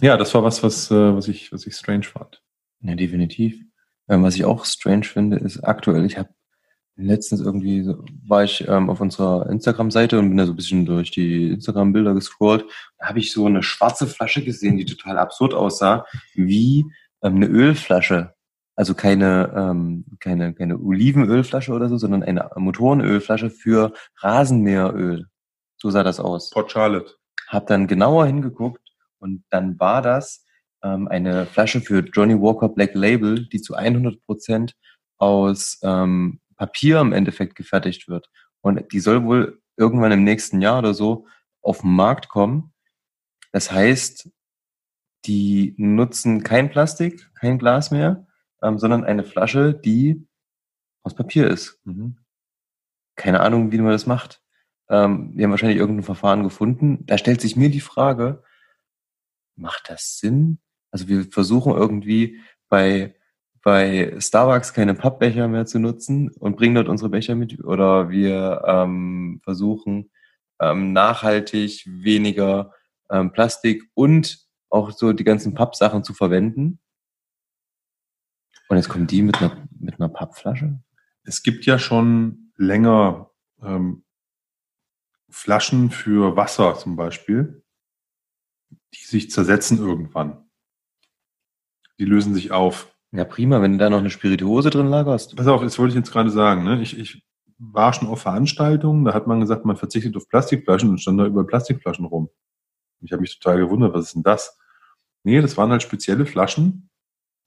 [0.02, 2.42] ja, das war was, was, äh, was ich, was ich strange fand.
[2.80, 3.62] Ja, definitiv.
[4.08, 6.30] Ähm, was ich auch strange finde, ist aktuell, ich habe
[7.02, 7.88] Letztens irgendwie
[8.28, 12.14] war ich ähm, auf unserer Instagram-Seite und bin da so ein bisschen durch die Instagram-Bilder
[12.14, 12.66] gescrollt.
[12.98, 16.86] Da habe ich so eine schwarze Flasche gesehen, die total absurd aussah, wie
[17.22, 18.34] ähm, eine Ölflasche.
[18.76, 25.28] Also keine, ähm, keine, keine Olivenölflasche oder so, sondern eine Motorenölflasche für Rasenmäheröl.
[25.78, 26.50] So sah das aus.
[26.50, 27.14] Port Charlotte.
[27.48, 28.82] Hab dann genauer hingeguckt
[29.20, 30.46] und dann war das
[30.84, 34.76] ähm, eine Flasche für Johnny Walker Black Label, die zu 100 Prozent
[35.18, 38.30] aus ähm, Papier im Endeffekt gefertigt wird.
[38.62, 41.26] Und die soll wohl irgendwann im nächsten Jahr oder so
[41.62, 42.74] auf den Markt kommen.
[43.54, 44.30] Das heißt,
[45.26, 48.28] die nutzen kein Plastik, kein Glas mehr,
[48.62, 50.28] ähm, sondern eine Flasche, die
[51.04, 51.80] aus Papier ist.
[51.86, 52.18] Mhm.
[53.16, 54.42] Keine Ahnung, wie man das macht.
[54.90, 57.06] Ähm, wir haben wahrscheinlich irgendein Verfahren gefunden.
[57.06, 58.44] Da stellt sich mir die Frage,
[59.56, 60.60] macht das Sinn?
[60.92, 63.16] Also wir versuchen irgendwie bei,
[63.70, 67.64] bei Starbucks keine Pappbecher mehr zu nutzen und bringen dort unsere Becher mit.
[67.64, 70.10] Oder wir ähm, versuchen
[70.60, 72.74] ähm, nachhaltig weniger
[73.12, 76.80] ähm, Plastik und auch so die ganzen Pappsachen zu verwenden.
[78.70, 80.82] Und jetzt kommen die mit einer, mit einer Pappflasche?
[81.22, 83.30] Es gibt ja schon länger
[83.62, 84.04] ähm,
[85.30, 87.64] Flaschen für Wasser zum Beispiel,
[88.96, 90.50] die sich zersetzen irgendwann.
[92.00, 92.96] Die lösen sich auf.
[93.12, 95.36] Ja, prima, wenn du da noch eine Spirituose drin lagerst.
[95.36, 96.64] Pass auf, das wollte ich jetzt gerade sagen.
[96.64, 96.82] Ne?
[96.82, 97.24] Ich, ich
[97.58, 101.26] war schon auf Veranstaltungen, da hat man gesagt, man verzichtet auf Plastikflaschen und stand da
[101.26, 102.30] über Plastikflaschen rum.
[103.02, 104.58] Ich habe mich total gewundert, was ist denn das?
[105.24, 106.90] Nee, das waren halt spezielle Flaschen,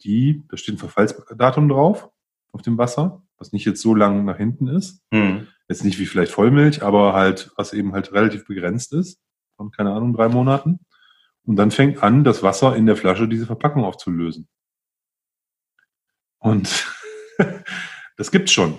[0.05, 2.11] die, da steht ein Verfallsdatum drauf
[2.53, 5.03] auf dem Wasser, was nicht jetzt so lang nach hinten ist.
[5.11, 5.49] Mhm.
[5.69, 9.21] Jetzt nicht wie vielleicht Vollmilch, aber halt, was eben halt relativ begrenzt ist,
[9.57, 10.81] von, keine Ahnung, drei Monaten.
[11.45, 14.49] Und dann fängt an, das Wasser in der Flasche diese Verpackung aufzulösen.
[16.43, 16.93] Und
[18.17, 18.79] das gibt's schon.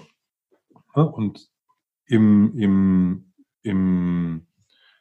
[0.93, 1.49] Und
[2.05, 3.33] im, im,
[3.63, 4.47] im,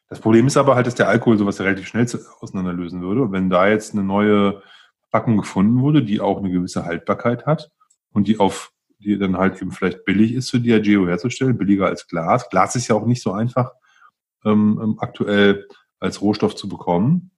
[0.09, 2.07] das Problem ist aber halt, dass der Alkohol sowas relativ schnell
[2.41, 3.23] auseinanderlösen würde.
[3.23, 4.63] Und wenn da jetzt eine neue
[5.11, 7.71] Packung gefunden wurde, die auch eine gewisse Haltbarkeit hat
[8.13, 12.07] und die auf, die dann halt eben vielleicht billig ist für Diageo herzustellen, billiger als
[12.07, 12.49] Glas.
[12.49, 13.73] Glas ist ja auch nicht so einfach
[14.45, 15.67] ähm, ähm aktuell
[15.99, 17.32] als Rohstoff zu bekommen.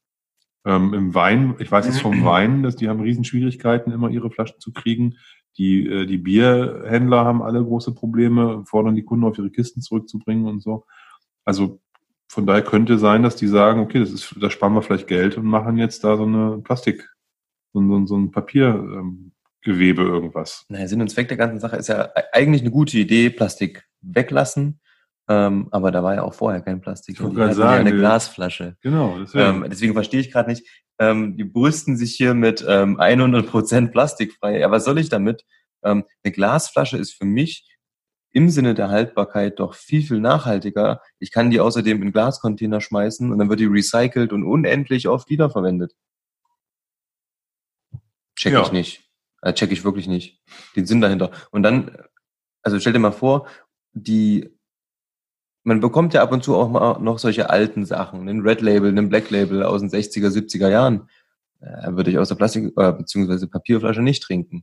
[0.66, 4.60] Ähm, Im Wein, ich weiß jetzt vom Wein, dass die haben Riesenschwierigkeiten, immer ihre Flaschen
[4.60, 5.16] zu kriegen.
[5.58, 10.46] Die, äh, die Bierhändler haben alle große Probleme, fordern die Kunden auf ihre Kisten zurückzubringen
[10.46, 10.86] und so.
[11.44, 11.80] Also
[12.28, 15.36] von daher könnte sein, dass die sagen, okay, das ist, da sparen wir vielleicht Geld
[15.36, 17.08] und machen jetzt da so eine Plastik,
[17.72, 20.64] so, so, so ein Papiergewebe ähm, irgendwas.
[20.68, 24.80] Naja, Sinn und Zweck der ganzen Sache ist ja eigentlich eine gute Idee, Plastik weglassen.
[25.28, 27.18] Ähm, aber da war ja auch vorher kein Plastik.
[27.18, 28.76] Ich die sagen, ja eine Glasflasche.
[28.82, 29.18] Genau.
[29.18, 30.66] Deswegen, ähm, deswegen verstehe ich gerade nicht.
[30.98, 34.58] Ähm, die brüsten sich hier mit ähm, 100% plastikfrei.
[34.58, 35.44] Ja, was soll ich damit?
[35.82, 37.66] Ähm, eine Glasflasche ist für mich
[38.32, 41.00] im Sinne der Haltbarkeit doch viel, viel nachhaltiger.
[41.20, 45.30] Ich kann die außerdem in Glascontainer schmeißen und dann wird die recycelt und unendlich oft
[45.30, 45.94] wiederverwendet.
[48.36, 48.62] Check ja.
[48.62, 49.08] ich nicht.
[49.40, 50.42] Äh, check ich wirklich nicht.
[50.74, 51.30] Den Sinn dahinter.
[51.50, 51.96] Und dann,
[52.62, 53.46] also stell dir mal vor,
[53.92, 54.53] die
[55.64, 58.90] man bekommt ja ab und zu auch mal noch solche alten Sachen, einen Red Label,
[58.90, 61.08] einen Black Label aus den 60er, 70er Jahren.
[61.60, 63.46] Äh, würde ich aus der Plastik- äh, bzw.
[63.46, 64.62] Papierflasche nicht trinken.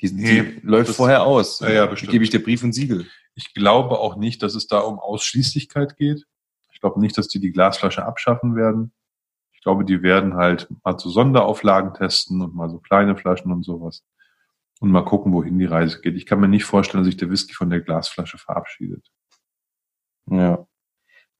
[0.00, 1.60] Die, nee, die läuft das, vorher aus.
[1.60, 2.12] Ja, ja, bestimmt.
[2.12, 3.06] Gebe ich dir Brief und Siegel.
[3.34, 6.24] Ich glaube auch nicht, dass es da um Ausschließlichkeit geht.
[6.72, 8.92] Ich glaube nicht, dass die die Glasflasche abschaffen werden.
[9.52, 13.64] Ich glaube, die werden halt mal so Sonderauflagen testen und mal so kleine Flaschen und
[13.64, 14.04] sowas.
[14.80, 16.16] Und mal gucken, wohin die Reise geht.
[16.16, 19.10] Ich kann mir nicht vorstellen, dass sich der Whisky von der Glasflasche verabschiedet.
[20.30, 20.66] Ja.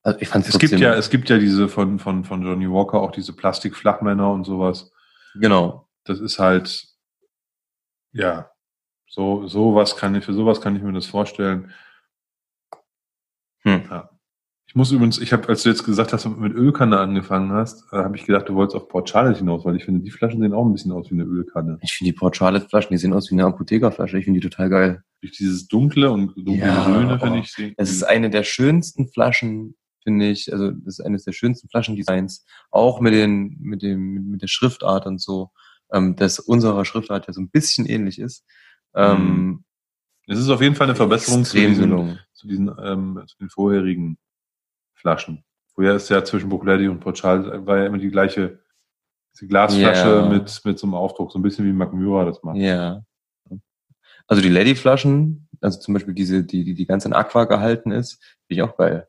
[0.02, 3.00] Also ich fand es gibt ja, es gibt ja diese von, von, von Johnny Walker
[3.00, 4.92] auch diese Plastikflachmänner und sowas.
[5.34, 5.88] Genau.
[6.04, 6.86] Das ist halt,
[8.12, 8.50] ja,
[9.08, 11.72] so, sowas kann ich, für sowas kann ich mir das vorstellen.
[13.62, 13.82] Hm.
[13.90, 14.10] Ja.
[14.68, 17.96] Ich muss übrigens, ich habe, als du jetzt gesagt hast, mit Ölkanne angefangen hast, äh,
[17.96, 20.52] habe ich gedacht, du wolltest auf Port Charlotte hinaus, weil ich finde, die Flaschen sehen
[20.52, 21.78] auch ein bisschen aus wie eine Ölkanne.
[21.82, 24.18] Ich finde die Port Charlotte Flaschen, die sehen aus wie eine Apothekerflasche.
[24.18, 25.04] Ich finde die total geil.
[25.20, 27.52] Durch dieses dunkle und dunkle ja, Grüne, finde ich.
[27.52, 30.52] Sie, es ist eine der schönsten Flaschen, finde ich.
[30.52, 32.44] Also, das ist eines der schönsten Flaschendesigns.
[32.70, 35.50] Auch mit den, mit dem, mit der Schriftart und so,
[35.92, 38.44] ähm, dass unserer Schriftart ja so ein bisschen ähnlich ist.
[38.94, 39.64] Ähm,
[40.26, 44.18] es ist auf jeden Fall eine Verbesserung zu diesen, zu diesen, ähm, zu den vorherigen
[44.94, 45.44] Flaschen.
[45.74, 48.60] Vorher ist ja zwischen Buchledi und Porchal war ja immer die gleiche
[49.40, 50.28] die Glasflasche yeah.
[50.28, 52.56] mit, mit so einem Aufdruck, so ein bisschen wie Macmyra das macht.
[52.56, 53.02] Ja.
[54.28, 58.14] Also die Lady-Flaschen, also zum Beispiel diese, die, die, die ganz in Aqua gehalten ist,
[58.46, 59.08] finde ich auch geil.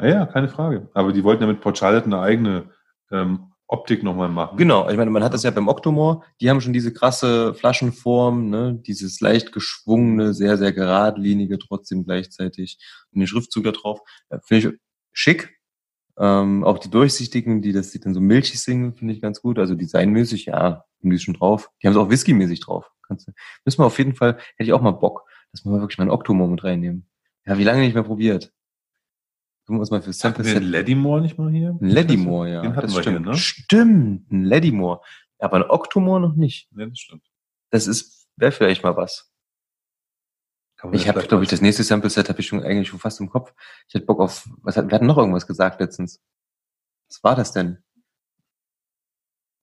[0.00, 0.88] Ja, ja, keine Frage.
[0.94, 2.70] Aber die wollten ja mit Port Charlotte eine eigene
[3.10, 4.58] ähm, Optik nochmal machen.
[4.58, 8.50] Genau, ich meine, man hat das ja beim Octomore, die haben schon diese krasse Flaschenform,
[8.50, 12.78] ne, dieses leicht geschwungene, sehr, sehr geradlinige, trotzdem gleichzeitig
[13.12, 14.00] und den Schriftzug da drauf.
[14.44, 14.78] Finde ich
[15.12, 15.58] schick.
[16.18, 19.58] Ähm, auch die durchsichtigen, die das die dann so milchig singen, finde ich ganz gut.
[19.58, 21.70] Also designmäßig, ja, haben die schon drauf.
[21.82, 22.90] Die haben es auch whiskymäßig drauf.
[23.06, 23.32] Kannst du,
[23.64, 26.04] müssen wir auf jeden Fall, hätte ich auch mal Bock, dass wir mal wirklich mal
[26.04, 27.08] einen Octomore mit reinnehmen.
[27.46, 28.52] Ja, wie lange nicht mehr probiert.
[29.64, 30.56] Gucken wir uns mal für Sample Set.
[30.56, 31.78] Ein Ledimore nicht mal hier?
[31.80, 32.62] Ein Ledimore, ja.
[32.62, 33.18] Den hatten das wir stimmt.
[33.20, 33.36] hier, ne?
[33.36, 35.00] Stimmt, ein Ledimore.
[35.38, 36.68] Aber ein Octomore noch nicht.
[36.76, 37.22] Ja, das stimmt.
[37.70, 39.31] Das ist, wäre vielleicht mal was.
[40.92, 43.30] Ich habe, glaube ich, das nächste Sample Set habe ich schon eigentlich schon fast im
[43.30, 43.52] Kopf.
[43.88, 46.20] Ich hätte Bock auf, was hat, wir hatten noch irgendwas gesagt letztens.
[47.08, 47.78] Was war das denn?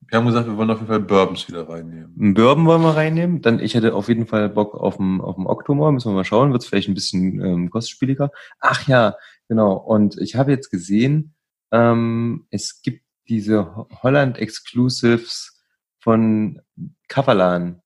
[0.08, 2.16] Wir haben gesagt, wir wollen auf jeden Fall Bourbons wieder reinnehmen.
[2.20, 3.42] Einen Bourbon wollen wir reinnehmen.
[3.42, 5.92] Dann, ich hätte auf jeden Fall Bock auf dem, auf dem Oktober.
[5.92, 6.52] Müssen wir mal schauen.
[6.52, 8.32] Wird es vielleicht ein bisschen ähm, kostspieliger.
[8.60, 9.16] Ach ja,
[9.48, 9.74] genau.
[9.74, 11.36] Und ich habe jetzt gesehen,
[11.72, 15.62] ähm, es gibt diese Holland Exclusives
[16.00, 16.62] von
[17.08, 17.82] Kavalan.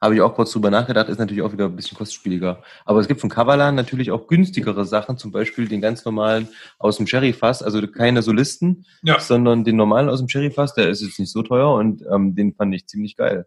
[0.00, 2.62] Habe ich auch kurz drüber nachgedacht, ist natürlich auch wieder ein bisschen kostspieliger.
[2.84, 6.98] Aber es gibt von Kavalan natürlich auch günstigere Sachen, zum Beispiel den ganz normalen aus
[6.98, 9.18] dem Sherry-Fass, also keine Solisten, Ja.
[9.18, 12.54] sondern den normalen aus dem Sherry-Fass, der ist jetzt nicht so teuer und ähm, den
[12.54, 13.46] fand ich ziemlich geil.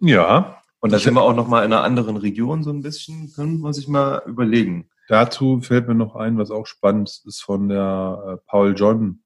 [0.00, 0.62] Ja.
[0.80, 3.72] Und da sind wir auch nochmal in einer anderen Region so ein bisschen, können wir
[3.72, 4.88] sich mal überlegen.
[5.08, 9.22] Dazu fällt mir noch ein, was auch spannend ist von der äh, Paul John,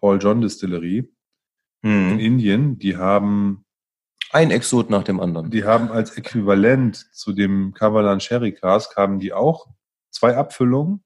[0.00, 1.08] Paul John Distillerie
[1.82, 2.18] in Hm.
[2.18, 2.78] Indien.
[2.78, 3.64] Die haben,
[4.32, 5.50] Ein Exot nach dem anderen.
[5.50, 9.66] die haben als Äquivalent zu dem Kavalan Sherry Cask haben die auch
[10.10, 11.04] zwei Abfüllungen,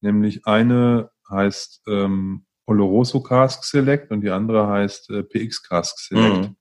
[0.00, 6.48] nämlich eine heißt ähm, Oloroso Cask Select und die andere heißt äh, PX Cask Select.
[6.48, 6.56] Mhm.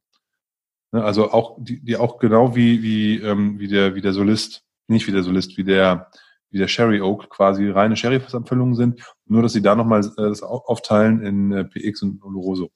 [0.91, 4.63] Ne, Also auch die, die auch genau wie wie ähm, wie der wie der Solist,
[4.87, 6.11] nicht wie der Solist, wie der
[6.51, 10.43] wie der Sherry Oak quasi reine Sherry-Abfüllungen sind, nur dass sie da nochmal äh, das
[10.43, 12.69] au- aufteilen in äh, PX und Oloroso.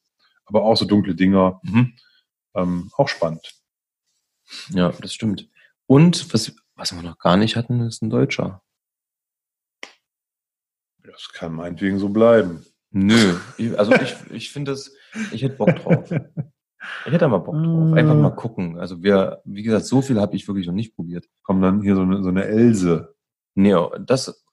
[0.46, 1.94] Aber auch so dunkle Dinger, Mhm.
[2.58, 3.54] Ähm, auch spannend.
[4.70, 5.50] Ja, das stimmt.
[5.86, 8.62] Und was, was wir noch gar nicht hatten, ist ein Deutscher.
[11.04, 12.66] Das kann meinetwegen so bleiben.
[12.92, 13.38] Nö.
[13.78, 14.92] Also ich, ich finde das,
[15.32, 16.12] ich hätte Bock drauf.
[16.12, 17.94] Ich hätte da mal Bock drauf.
[17.94, 18.78] Einfach mal gucken.
[18.80, 21.26] Also wir, wie gesagt, so viel habe ich wirklich noch nicht probiert.
[21.44, 23.16] Kommt dann hier so eine, so eine Else.
[23.56, 23.74] Nee,
[24.06, 24.46] das,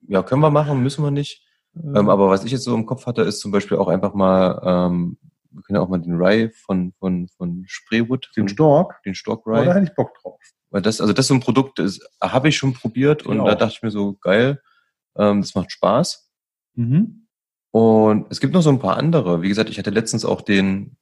[0.00, 1.46] ja, können wir machen, müssen wir nicht.
[1.74, 4.60] Ähm, aber was ich jetzt so im Kopf hatte, ist zum Beispiel auch einfach mal,
[4.64, 5.18] ähm,
[5.50, 9.14] wir können ja auch mal den Rye von, von, von Spreewood, den von, Stork, den
[9.14, 9.74] Stock oh, da Rye.
[9.74, 10.40] hätte ich Bock drauf.
[10.70, 13.44] Weil das, also das ist so ein Produkt, das habe ich schon probiert und Ich
[13.44, 14.62] da dachte ich mir so, geil,
[15.16, 16.30] ähm, das macht Spaß.
[16.74, 17.26] Mhm.
[17.72, 19.42] Und es gibt noch so ein paar andere.
[19.42, 20.96] Wie gesagt, ich hatte letztens auch den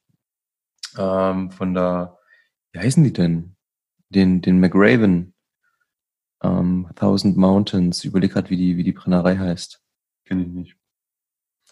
[0.96, 2.18] ähm, von der,
[2.72, 3.56] wie heißen die denn?
[4.10, 5.34] Den, den McRaven
[6.42, 8.04] ähm, Thousand Mountains.
[8.04, 9.82] Überleg grad, wie die, wie die Brennerei heißt.
[10.24, 10.76] Kenne ich nicht.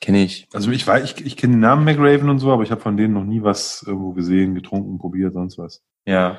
[0.01, 0.47] Kenne ich.
[0.53, 2.97] Also ich weiß, ich, ich kenne den Namen McRaven und so, aber ich habe von
[2.97, 5.83] denen noch nie was irgendwo gesehen, getrunken, probiert, sonst was.
[6.05, 6.39] Ja.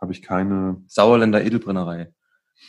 [0.00, 0.82] Habe ich keine.
[0.86, 2.12] Sauerländer Edelbrennerei.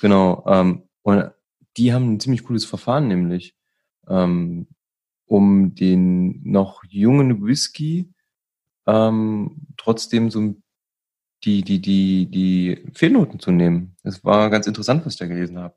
[0.01, 0.43] Genau.
[0.47, 1.31] Ähm, und
[1.77, 3.55] die haben ein ziemlich cooles Verfahren, nämlich
[4.07, 4.67] ähm,
[5.25, 8.13] um den noch jungen Whisky
[8.88, 10.55] ähm, trotzdem so
[11.43, 13.95] die, die, die, die Fehlnoten zu nehmen.
[14.03, 15.75] Das war ganz interessant, was ich da gelesen habe.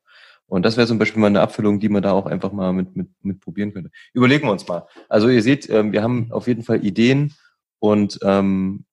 [0.49, 2.97] Und das wäre zum Beispiel mal eine Abfüllung, die man da auch einfach mal mit,
[2.97, 3.91] mit, mit probieren könnte.
[4.15, 4.87] Überlegen wir uns mal.
[5.09, 7.35] Also ihr seht, ähm, wir haben auf jeden Fall Ideen
[7.79, 8.87] und ähm,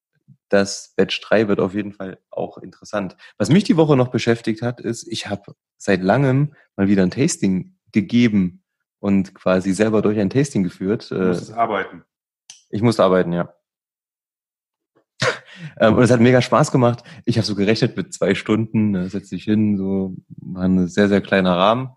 [0.49, 3.15] das Batch 3 wird auf jeden Fall auch interessant.
[3.37, 7.09] Was mich die Woche noch beschäftigt hat, ist, ich habe seit langem mal wieder ein
[7.11, 8.63] Tasting gegeben
[8.99, 11.09] und quasi selber durch ein Tasting geführt.
[11.09, 12.03] Du Äh, musst es arbeiten.
[12.69, 13.53] ich musste arbeiten, ja.
[15.79, 17.03] Ähm, und es hat mega Spaß gemacht.
[17.25, 21.07] Ich habe so gerechnet mit zwei Stunden, da setz dich hin, so war ein sehr,
[21.07, 21.89] sehr kleiner Rahmen.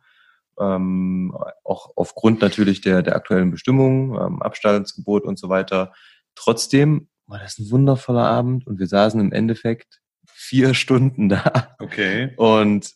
[0.61, 5.93] Ähm, auch aufgrund natürlich der, der aktuellen Bestimmungen, ähm, Abstandsgebot und so weiter.
[6.35, 11.77] Trotzdem war das ein wundervoller Abend und wir saßen im Endeffekt vier Stunden da.
[11.79, 12.33] Okay.
[12.37, 12.93] Und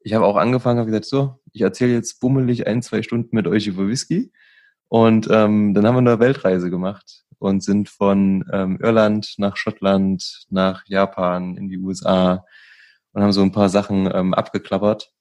[0.00, 3.46] ich habe auch angefangen, habe gesagt, so, ich erzähle jetzt bummelig ein, zwei Stunden mit
[3.46, 4.32] euch über Whisky.
[4.88, 10.46] Und ähm, dann haben wir eine Weltreise gemacht und sind von ähm, Irland nach Schottland,
[10.50, 12.44] nach Japan, in die USA
[13.12, 15.12] und haben so ein paar Sachen ähm, abgeklappert.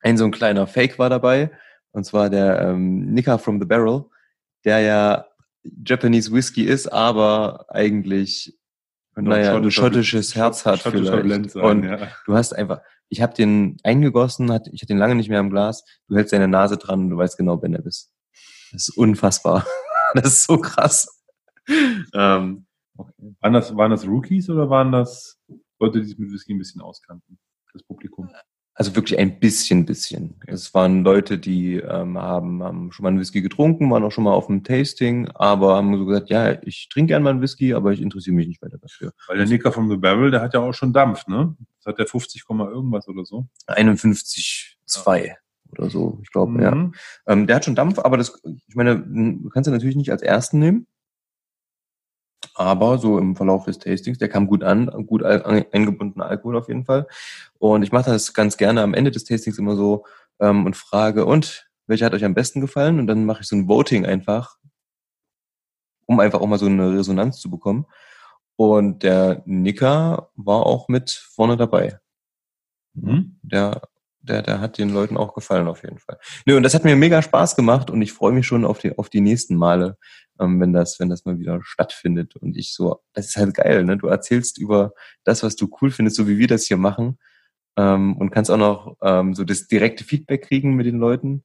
[0.00, 1.50] Ein so ein kleiner Fake war dabei,
[1.92, 4.04] und zwar der ähm, Nicker from the Barrel,
[4.64, 5.26] der ja
[5.84, 8.56] Japanese Whisky ist, aber eigentlich
[9.14, 11.50] naja, ein schottisches Herz hat vielleicht.
[11.50, 12.08] sein, Und ja.
[12.26, 15.50] du hast einfach, ich habe den eingegossen, hat, ich hatte den lange nicht mehr im
[15.50, 15.84] Glas.
[16.06, 18.12] Du hältst deine Nase dran und du weißt genau, wer der bist.
[18.72, 19.66] Das ist unfassbar.
[20.14, 21.20] Das ist so krass.
[22.14, 22.66] Ähm,
[23.40, 25.38] Waren das, waren das Rookies oder waren das
[25.78, 27.38] Leute, die sich mit Whisky ein bisschen auskannten?
[27.72, 28.30] Das Publikum.
[28.74, 30.40] also wirklich ein bisschen, bisschen.
[30.46, 34.24] Es waren Leute, die ähm, haben, haben schon mal einen Whisky getrunken, waren auch schon
[34.24, 37.74] mal auf dem Tasting, aber haben so gesagt, ja, ich trinke gern mal einen Whisky,
[37.74, 39.12] aber ich interessiere mich nicht weiter dafür.
[39.26, 41.54] Weil der Nicker from the Barrel, der hat ja auch schon Dampf, ne?
[41.78, 43.46] Das hat der 50, Komma irgendwas oder so.
[43.66, 45.34] 51,2
[45.78, 46.74] oder so, ich glaube, ja.
[46.74, 46.94] Mhm.
[47.26, 50.22] Ähm, der hat schon Dampf, aber das, ich meine, du kannst ihn natürlich nicht als
[50.22, 50.86] ersten nehmen.
[52.54, 56.84] Aber so im Verlauf des Tastings, der kam gut an, gut eingebundener Alkohol auf jeden
[56.84, 57.06] Fall.
[57.58, 60.04] Und ich mache das ganz gerne am Ende des Tastings immer so
[60.40, 62.98] ähm, und frage, und welcher hat euch am besten gefallen?
[62.98, 64.56] Und dann mache ich so ein Voting einfach,
[66.06, 67.86] um einfach auch mal so eine Resonanz zu bekommen.
[68.56, 71.98] Und der Nicker war auch mit vorne dabei.
[72.94, 73.38] Mhm.
[73.42, 73.82] Der
[74.26, 76.18] der, der hat den Leuten auch gefallen auf jeden Fall.
[76.44, 78.96] Nö, und das hat mir mega Spaß gemacht und ich freue mich schon auf die,
[78.96, 79.96] auf die nächsten Male,
[80.40, 82.36] ähm, wenn das, wenn das mal wieder stattfindet.
[82.36, 83.96] Und ich so, das ist halt geil, ne?
[83.96, 84.92] Du erzählst über
[85.24, 87.18] das, was du cool findest, so wie wir das hier machen.
[87.76, 91.44] Ähm, und kannst auch noch ähm, so das direkte Feedback kriegen mit den Leuten.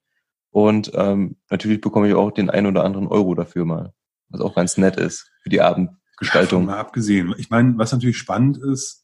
[0.49, 3.93] Und ähm, natürlich bekomme ich auch den ein oder anderen Euro dafür mal,
[4.29, 6.63] was auch ganz nett ist für die Abendgestaltung.
[6.63, 7.33] Ja, mal abgesehen.
[7.37, 9.00] Ich meine, was natürlich spannend ist,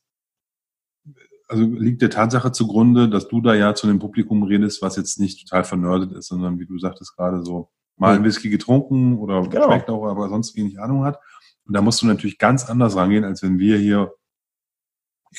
[1.47, 5.19] also liegt der Tatsache zugrunde, dass du da ja zu dem Publikum redest, was jetzt
[5.19, 9.41] nicht total vernördet ist, sondern wie du sagtest gerade so, mal ein Whisky getrunken oder
[9.47, 9.65] genau.
[9.65, 11.19] schmeckt auch, aber sonst wenig Ahnung hat.
[11.65, 14.13] Und da musst du natürlich ganz anders rangehen, als wenn wir hier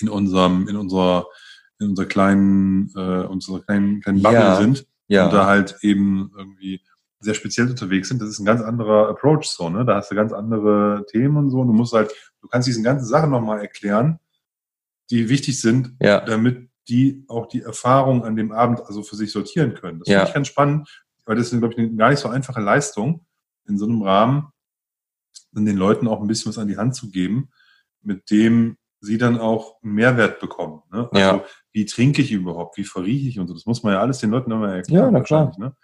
[0.00, 1.26] in unserem, in unserer,
[1.78, 4.56] in unserer kleinen, äh, unserer kleinen, kleinen Bubble ja.
[4.56, 5.24] sind ja.
[5.26, 6.82] und da halt eben irgendwie
[7.20, 8.20] sehr speziell unterwegs sind.
[8.20, 9.84] Das ist ein ganz anderer Approach so, ne?
[9.84, 11.60] Da hast du ganz andere Themen und so.
[11.60, 14.20] Und du musst halt, du kannst diesen ganzen Sachen nochmal erklären,
[15.10, 16.20] die wichtig sind, ja.
[16.20, 20.00] damit die auch die Erfahrung an dem Abend also für sich sortieren können.
[20.00, 20.18] Das ja.
[20.18, 23.26] finde ich ganz spannend, weil das ist, glaube ich, eine gar nicht so einfache Leistung,
[23.66, 24.48] in so einem Rahmen
[25.52, 27.50] dann den Leuten auch ein bisschen was an die Hand zu geben,
[28.02, 30.82] mit dem sie dann auch einen Mehrwert bekommen.
[30.90, 31.08] Ne?
[31.12, 31.44] Also ja.
[31.72, 33.54] wie trinke ich überhaupt, wie verrieche ich und so.
[33.54, 35.04] Das muss man ja alles den Leuten immer erklären.
[35.04, 35.54] Ja, na klar.
[35.58, 35.76] Ne?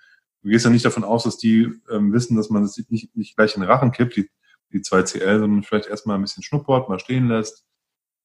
[0.43, 3.37] Du gehst ja nicht davon aus, dass die ähm, wissen, dass man das nicht, nicht
[3.37, 4.29] gleich in den Rachen kippt, die,
[4.73, 7.65] die 2CL, sondern vielleicht erstmal ein bisschen schnuppert, mal stehen lässt.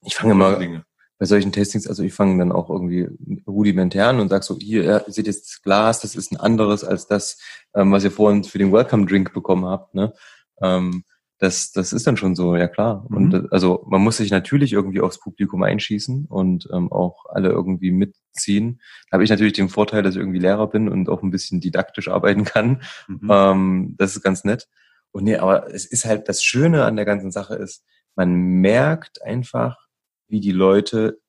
[0.06, 0.86] Ich fange mal, Dinge
[1.20, 3.10] bei solchen Tastings, also ich fange dann auch irgendwie
[3.46, 6.86] rudimentär an und sag so, hier, ihr seht jetzt das Glas, das ist ein anderes
[6.86, 7.38] als das,
[7.76, 9.94] ähm, was ihr vorhin für den Welcome Drink bekommen habt.
[9.94, 10.14] Ne?
[10.62, 11.04] Ähm,
[11.38, 13.06] das, das ist dann schon so, ja klar.
[13.10, 13.18] Mhm.
[13.18, 17.92] Und also man muss sich natürlich irgendwie aufs Publikum einschießen und ähm, auch alle irgendwie
[17.92, 18.80] mitziehen.
[19.10, 21.60] Da habe ich natürlich den Vorteil, dass ich irgendwie Lehrer bin und auch ein bisschen
[21.60, 22.82] didaktisch arbeiten kann.
[23.10, 23.30] Mhm.
[23.30, 24.70] Ähm, das ist ganz nett.
[25.12, 27.84] Und nee, aber es ist halt das Schöne an der ganzen Sache ist,
[28.16, 29.89] man merkt einfach,
[30.30, 31.20] wie die Leute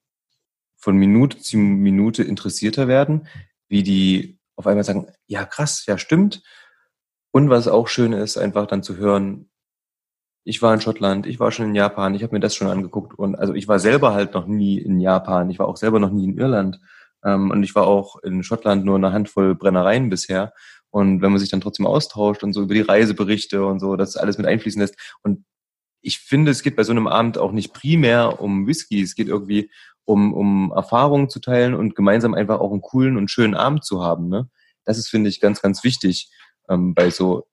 [0.77, 3.27] von Minute zu Minute interessierter werden,
[3.69, 6.43] wie die auf einmal sagen, ja krass, ja stimmt.
[7.33, 9.51] Und was auch schön ist, einfach dann zu hören,
[10.45, 13.19] ich war in Schottland, ich war schon in Japan, ich habe mir das schon angeguckt
[13.19, 16.11] und also ich war selber halt noch nie in Japan, ich war auch selber noch
[16.11, 16.81] nie in Irland
[17.25, 20.53] ähm, und ich war auch in Schottland nur eine Handvoll Brennereien bisher
[20.91, 24.17] und wenn man sich dann trotzdem austauscht und so über die Reiseberichte und so, das
[24.17, 25.45] alles mit einfließen lässt und
[26.03, 29.03] ich finde, es geht bei so einem Abend auch nicht primär um Whisky.
[29.03, 29.71] Es geht irgendwie
[30.05, 34.03] um, um Erfahrungen zu teilen und gemeinsam einfach auch einen coolen und schönen Abend zu
[34.03, 34.29] haben.
[34.29, 34.49] Ne?
[34.85, 36.31] Das ist, finde ich, ganz, ganz wichtig
[36.69, 37.47] ähm, bei so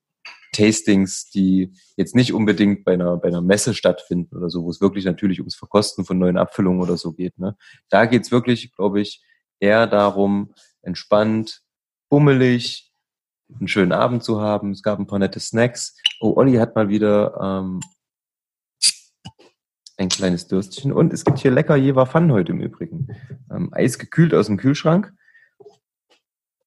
[0.54, 4.82] Tastings, die jetzt nicht unbedingt bei einer, bei einer Messe stattfinden oder so, wo es
[4.82, 7.38] wirklich natürlich ums Verkosten von neuen Abfüllungen oder so geht.
[7.38, 7.56] Ne?
[7.90, 9.22] Da geht's wirklich, glaube ich,
[9.60, 11.62] eher darum, entspannt,
[12.10, 12.92] bummelig,
[13.54, 14.72] einen schönen Abend zu haben.
[14.72, 15.96] Es gab ein paar nette Snacks.
[16.20, 17.82] Oh, Olli hat mal wieder ähm,
[19.98, 20.94] ein kleines Dürstchen.
[20.94, 23.08] Und es gibt hier lecker Jever Fun heute im Übrigen.
[23.52, 25.12] Ähm, Eis gekühlt aus dem Kühlschrank.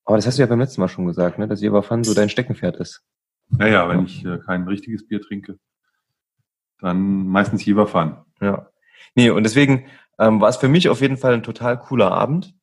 [0.05, 1.47] Aber das hast du ja beim letzten Mal schon gesagt, ne?
[1.47, 3.05] dass Jever Fun so dein Steckenpferd ist.
[3.49, 5.59] Naja, wenn ich äh, kein richtiges Bier trinke,
[6.81, 8.17] dann meistens Jever Fun.
[8.41, 8.71] Ja.
[9.15, 9.87] Nee, und deswegen
[10.19, 12.55] ähm, war es für mich auf jeden Fall ein total cooler Abend.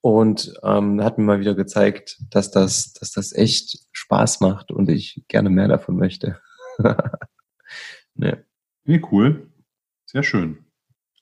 [0.00, 4.88] Und ähm, hat mir mal wieder gezeigt, dass das, dass das echt Spaß macht und
[4.90, 6.40] ich gerne mehr davon möchte.
[8.14, 8.34] nee.
[8.84, 9.51] Nee, cool.
[10.12, 10.66] Sehr schön.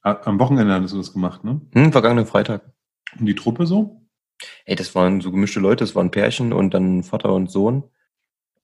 [0.02, 1.60] Am Wochenende hattest du das gemacht, ne?
[1.74, 2.72] Hm, vergangenen Freitag.
[3.18, 4.04] Und die Truppe so?
[4.64, 7.84] Ey, das waren so gemischte Leute, das waren Pärchen und dann Vater und Sohn.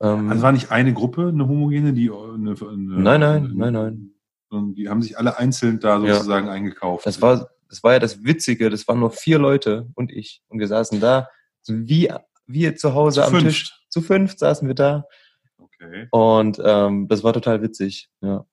[0.01, 3.73] Ähm, also war nicht eine Gruppe, eine homogene, die eine, eine Nein, nein, eine, nein,
[3.73, 4.11] nein.
[4.51, 6.53] Sondern die haben sich alle einzeln da sozusagen ja.
[6.53, 7.07] eingekauft.
[7.07, 10.43] Das war, das war ja das Witzige, das waren nur vier Leute und ich.
[10.49, 11.29] Und wir saßen da,
[11.63, 12.11] so wie
[12.47, 13.47] wir zu Hause zu am fünft.
[13.47, 13.87] Tisch.
[13.91, 15.05] Zu fünf saßen wir da.
[15.59, 16.09] Okay.
[16.11, 18.45] Und ähm, das war total witzig, ja.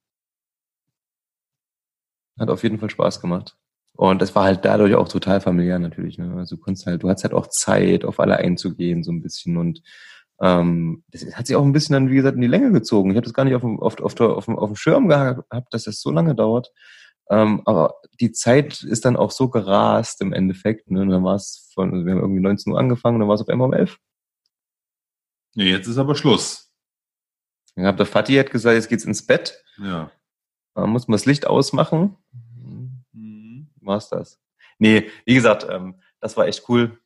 [2.40, 3.56] Hat auf jeden Fall Spaß gemacht.
[3.96, 6.18] Und es war halt dadurch auch total familiär natürlich.
[6.18, 6.34] Ne?
[6.36, 9.56] Also du konntest halt, du hattest halt auch Zeit, auf alle einzugehen, so ein bisschen.
[9.58, 9.84] Und
[10.42, 13.12] ähm, das hat sich auch ein bisschen dann, wie gesagt, in die Länge gezogen.
[13.12, 15.84] Ich habe das gar nicht auf dem, auf, auf, auf, auf dem Schirm gehabt, dass
[15.84, 16.72] das so lange dauert.
[17.30, 20.90] Ähm, aber die Zeit ist dann auch so gerast im Endeffekt.
[20.90, 21.02] Ne?
[21.02, 23.42] Und dann war es von, also wir haben irgendwie 19 Uhr angefangen, dann war es
[23.42, 23.98] auf einmal um 11.
[25.56, 26.72] Ja, jetzt ist aber Schluss.
[27.76, 29.64] Ja, der Fatih hat gesagt, jetzt geht's ins Bett.
[29.78, 30.12] Ja.
[30.76, 32.16] Man muss man das Licht ausmachen.
[33.12, 33.68] Mhm.
[33.82, 34.40] War's das.
[34.80, 37.00] Nee, wie gesagt, ähm, das war echt cool.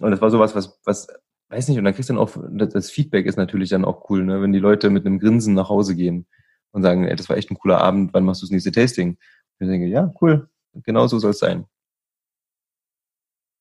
[0.00, 1.08] Und das war sowas, was, was,
[1.48, 2.30] weiß nicht, und dann kriegst du dann auch,
[2.72, 5.68] das Feedback ist natürlich dann auch cool, ne, wenn die Leute mit einem Grinsen nach
[5.68, 6.26] Hause gehen
[6.70, 9.18] und sagen, ey, das war echt ein cooler Abend, wann machst du das nächste Tasting?
[9.58, 11.66] Und ich denke, ja, cool, genau so soll es sein.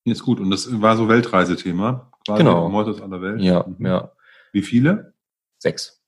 [0.06, 0.40] Ist gut.
[0.40, 2.12] Und das war so Weltreisethema.
[2.26, 2.70] Quasi genau.
[2.70, 3.42] Mortis aller Welt.
[3.42, 3.86] Ja, mhm.
[3.86, 4.12] ja.
[4.52, 5.14] Wie viele?
[5.58, 6.02] Sechs.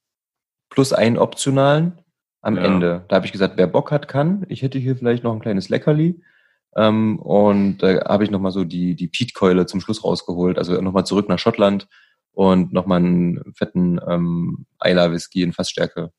[0.69, 2.00] Plus einen optionalen
[2.41, 2.63] am ja.
[2.63, 3.05] Ende.
[3.07, 4.45] Da habe ich gesagt, wer Bock hat, kann.
[4.49, 6.21] Ich hätte hier vielleicht noch ein kleines Leckerli.
[6.75, 10.57] Ähm, und da habe ich nochmal so die, die Peat-Keule zum Schluss rausgeholt.
[10.57, 11.87] Also nochmal zurück nach Schottland
[12.33, 16.11] und nochmal einen fetten ähm, Isla Whisky in Fassstärke.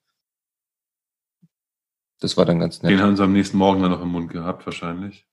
[2.21, 2.93] Das war dann ganz nett.
[2.93, 5.27] Den haben sie am nächsten Morgen dann noch im Mund gehabt, wahrscheinlich.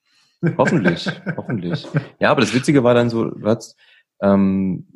[0.57, 1.87] Hoffentlich, hoffentlich.
[2.19, 3.77] Ja, aber das Witzige war dann so, du hast,
[4.21, 4.87] ähm,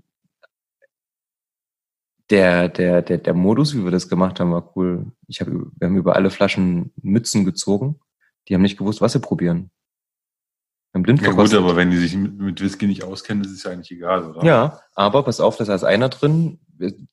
[2.33, 5.05] der, der, der, der Modus, wie wir das gemacht haben, war cool.
[5.27, 7.99] Ich hab, wir haben über alle Flaschen Mützen gezogen.
[8.47, 9.69] Die haben nicht gewusst, was sie probieren.
[10.91, 13.51] Wir haben blind ja gut, aber wenn die sich mit, mit Whisky nicht auskennen, ist
[13.51, 14.43] es ja eigentlich egal, oder?
[14.43, 16.59] Ja, aber pass auf, da ist einer drin,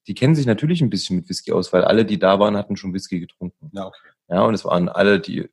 [0.06, 2.78] die kennen sich natürlich ein bisschen mit Whisky aus, weil alle, die da waren, hatten
[2.78, 3.70] schon Whisky getrunken.
[3.72, 4.08] Ja, okay.
[4.28, 5.50] Ja, und es waren alle, die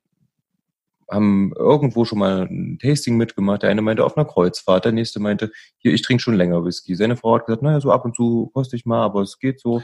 [1.10, 3.62] haben irgendwo schon mal ein Tasting mitgemacht.
[3.62, 6.94] Der eine meinte auf einer Kreuzfahrt, der nächste meinte, hier, ich trinke schon länger Whisky.
[6.94, 9.60] Seine Frau hat gesagt, naja, so ab und zu koste ich mal, aber es geht
[9.60, 9.82] so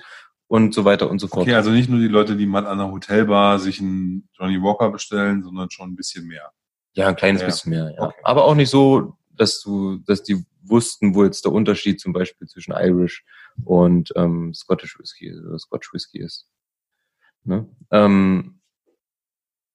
[0.48, 1.42] und so weiter und so fort.
[1.42, 4.90] Okay, also nicht nur die Leute, die mal an einer Hotelbar sich einen Johnny Walker
[4.90, 6.50] bestellen, sondern schon ein bisschen mehr.
[6.92, 7.46] Ja, ein kleines ja.
[7.46, 8.02] bisschen mehr, ja.
[8.04, 8.20] Okay.
[8.22, 12.46] Aber auch nicht so, dass du, dass die wussten, wo jetzt der Unterschied zum Beispiel
[12.46, 13.24] zwischen Irish
[13.64, 16.46] und ähm, Scottish Whisky oder Scotch Whisky ist.
[17.44, 17.68] Ne?
[17.90, 18.60] Ähm,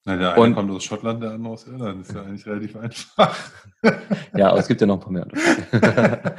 [0.05, 2.01] na, der eine und, kommt aus Schottland, der andere aus Irland.
[2.01, 3.37] Das ist ja eigentlich relativ einfach.
[4.35, 5.27] ja, aber es gibt ja noch ein paar mehr.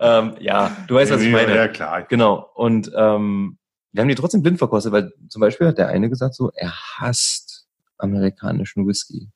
[0.00, 1.54] ähm, ja, du weißt, was ich meine.
[1.54, 2.02] Ja, klar.
[2.02, 2.50] Genau.
[2.54, 3.58] Und ähm,
[3.92, 6.72] wir haben die trotzdem blind verkostet, weil zum Beispiel hat der eine gesagt so, er
[6.72, 7.66] hasst
[7.98, 9.30] amerikanischen Whisky.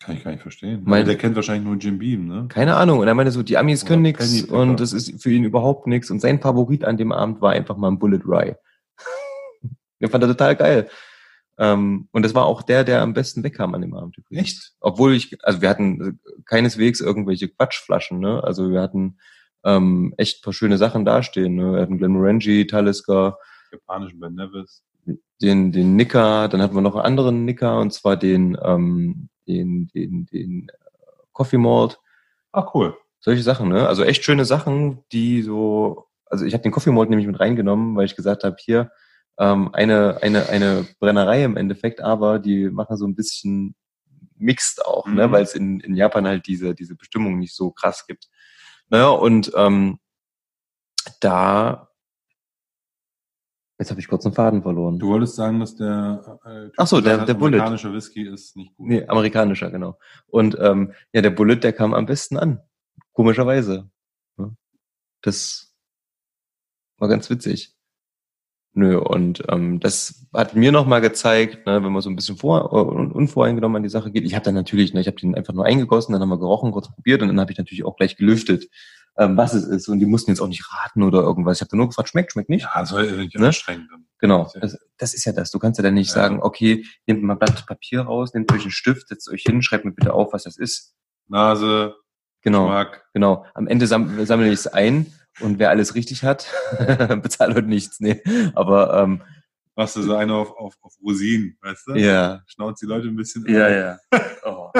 [0.00, 0.82] Kann ich gar nicht verstehen.
[0.84, 2.46] Mein, der kennt wahrscheinlich nur Jim Beam, ne?
[2.48, 3.00] Keine Ahnung.
[3.00, 6.10] Und er meinte so, die Amis können nichts und das ist für ihn überhaupt nichts.
[6.10, 8.54] Und sein Favorit an dem Abend war einfach mal ein Bullet Rye.
[10.00, 10.88] Den fand er total geil.
[11.58, 14.18] Ähm, und das war auch der, der am besten wegkam an dem Abend.
[14.18, 14.42] Übrigens.
[14.42, 14.72] Echt?
[14.80, 18.44] Obwohl ich, also wir hatten keineswegs irgendwelche Quatschflaschen, ne?
[18.44, 19.18] Also wir hatten
[19.66, 21.56] ähm, echt paar schöne Sachen dastehen.
[21.56, 21.72] Ne?
[21.72, 23.38] Wir hatten Glenmorangie, Talisker.
[23.72, 24.84] Japanischen Ben Nevis.
[25.42, 29.88] Den, den Nicker, dann hatten wir noch einen anderen Nicker und zwar den, ähm, den,
[29.88, 30.72] den, den äh,
[31.32, 31.98] Coffee Malt.
[32.52, 32.96] Ah, cool.
[33.20, 33.86] Solche Sachen, ne?
[33.86, 37.96] Also echt schöne Sachen, die so, also ich habe den Coffee Malt nämlich mit reingenommen,
[37.96, 38.90] weil ich gesagt habe, hier,
[39.38, 43.74] ähm, eine, eine, eine Brennerei im Endeffekt, aber die machen so ein bisschen
[44.36, 45.12] mixed auch, ne?
[45.12, 45.18] mhm.
[45.18, 45.32] ne?
[45.32, 48.28] weil es in, in Japan halt diese, diese Bestimmung nicht so krass gibt.
[48.88, 49.98] Naja, und ähm,
[51.20, 51.88] da
[53.78, 54.98] Jetzt habe ich kurz einen Faden verloren.
[54.98, 57.58] Du wolltest sagen, dass der äh, Ach so, der, der Bullet.
[57.58, 58.88] Amerikanischer Whisky ist nicht gut.
[58.88, 59.98] Nee, amerikanischer, genau.
[60.28, 62.62] Und ähm, ja, der Bullet, der kam am besten an.
[63.12, 63.90] Komischerweise.
[65.20, 65.74] Das
[66.96, 67.75] war ganz witzig.
[68.78, 72.74] Nö, und ähm, das hat mir nochmal gezeigt, ne, wenn man so ein bisschen vor,
[72.74, 74.24] uh, unvoreingenommen an die Sache geht.
[74.24, 76.72] Ich habe dann natürlich, ne, ich habe den einfach nur eingegossen, dann haben wir gerochen,
[76.72, 78.68] kurz probiert und dann habe ich natürlich auch gleich gelüftet,
[79.16, 79.88] ähm, was es ist.
[79.88, 81.56] Und die mussten jetzt auch nicht raten oder irgendwas.
[81.56, 82.68] Ich habe dann nur gefragt, schmeckt, schmeckt nicht.
[82.74, 83.46] Ja, soll nicht ne?
[83.46, 83.88] anstrengend.
[84.18, 85.50] Genau, das, das ist ja das.
[85.50, 86.14] Du kannst ja dann nicht ja.
[86.14, 89.86] sagen, okay, nehmt mal Blatt Papier raus, nehmt euch einen Stift, setzt euch hin, schreibt
[89.86, 90.94] mir bitte auf, was das ist.
[91.28, 91.94] Nase,
[92.42, 93.06] Genau, Geschmack.
[93.12, 93.44] genau.
[93.54, 95.06] Am Ende sammle sammle ich es ein
[95.40, 96.52] und wer alles richtig hat,
[97.22, 98.00] bezahlt heute nichts.
[98.00, 98.22] Nee.
[98.54, 99.22] Aber ähm,
[99.74, 101.94] machst du so eine auf, auf, auf Rosinen, weißt du?
[101.94, 102.42] Ja.
[102.46, 103.46] Schnauzt die Leute ein bisschen.
[103.48, 103.98] Ja, ja.
[104.44, 104.70] Oh.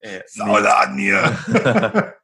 [0.00, 1.36] Äh, Sauladen hier.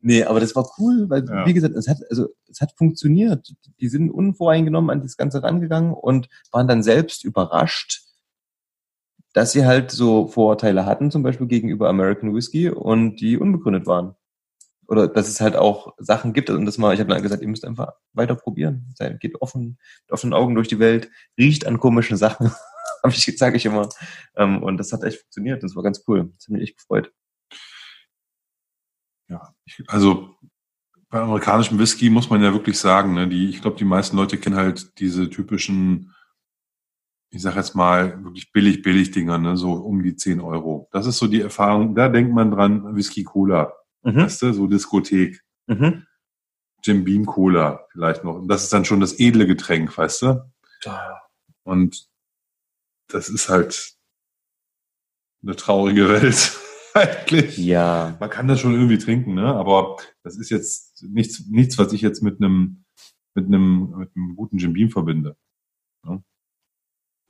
[0.00, 1.46] nee, aber das war cool, weil, ja.
[1.46, 3.54] wie gesagt, es hat, also, es hat funktioniert.
[3.80, 8.02] Die sind unvoreingenommen an das Ganze rangegangen und waren dann selbst überrascht,
[9.34, 14.16] dass sie halt so Vorurteile hatten, zum Beispiel gegenüber American Whiskey und die unbegründet waren
[14.92, 17.48] oder dass es halt auch Sachen gibt und das mal, ich habe dann gesagt, ihr
[17.48, 18.94] müsst einfach weiter probieren.
[19.20, 22.52] Geht offen, mit offenen Augen durch die Welt, riecht an komischen Sachen,
[23.36, 23.88] sage ich immer.
[24.36, 25.62] Ähm, und das hat echt funktioniert.
[25.62, 26.30] Das war ganz cool.
[26.36, 27.10] Das hat mich echt gefreut.
[29.30, 29.54] Ja,
[29.86, 30.36] also
[31.08, 34.36] bei amerikanischem Whisky muss man ja wirklich sagen, ne, die, ich glaube, die meisten Leute
[34.36, 36.14] kennen halt diese typischen,
[37.30, 40.90] ich sag jetzt mal, wirklich billig, billig Dinger, ne, so um die 10 Euro.
[40.92, 43.72] Das ist so die Erfahrung, da denkt man dran, Whisky Cola
[44.02, 44.16] Mhm.
[44.16, 45.42] Weißt du, so Diskothek.
[45.66, 46.06] Mhm.
[46.82, 48.34] Jim Beam Cola vielleicht noch.
[48.34, 50.52] Und das ist dann schon das edle Getränk, weißt du?
[50.82, 51.22] Ja.
[51.62, 52.08] Und
[53.08, 53.94] das ist halt
[55.42, 56.58] eine traurige Welt
[56.94, 57.56] eigentlich.
[57.58, 58.16] Ja.
[58.18, 59.54] Man kann das schon irgendwie trinken, ne?
[59.54, 62.84] Aber das ist jetzt nichts, nichts, was ich jetzt mit einem,
[63.34, 65.36] mit einem, mit einem guten Jim Beam verbinde.
[66.04, 66.22] Ne?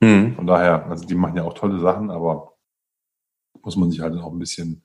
[0.01, 0.35] Mhm.
[0.35, 2.57] Von daher, also die machen ja auch tolle Sachen, aber
[3.61, 4.83] muss man sich halt auch ein bisschen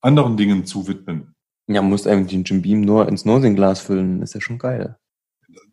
[0.00, 1.34] anderen Dingen zuwidmen.
[1.66, 4.98] Ja, musst eigentlich den Jim Beam nur ins Nosinglas füllen, ist ja schon geil.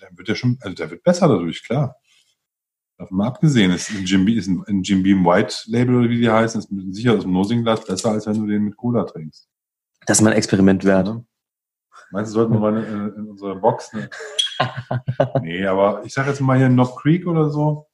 [0.01, 1.95] Der wird ja schon, also der wird besser dadurch, klar.
[2.97, 6.19] Davon mal abgesehen, ist ein Jim, Beam, ist ein Jim Beam White Label oder wie
[6.19, 9.47] die heißen, ist sicher aus dem Nosinglas besser, als wenn du den mit Cola trinkst.
[10.05, 11.07] Das ist mal ein Experiment wert.
[11.07, 11.23] Ja.
[12.11, 14.09] Meinst du, sollten wir mal in, in unsere Box, ne?
[15.41, 17.86] nee, aber ich sag jetzt mal hier Knob Creek oder so.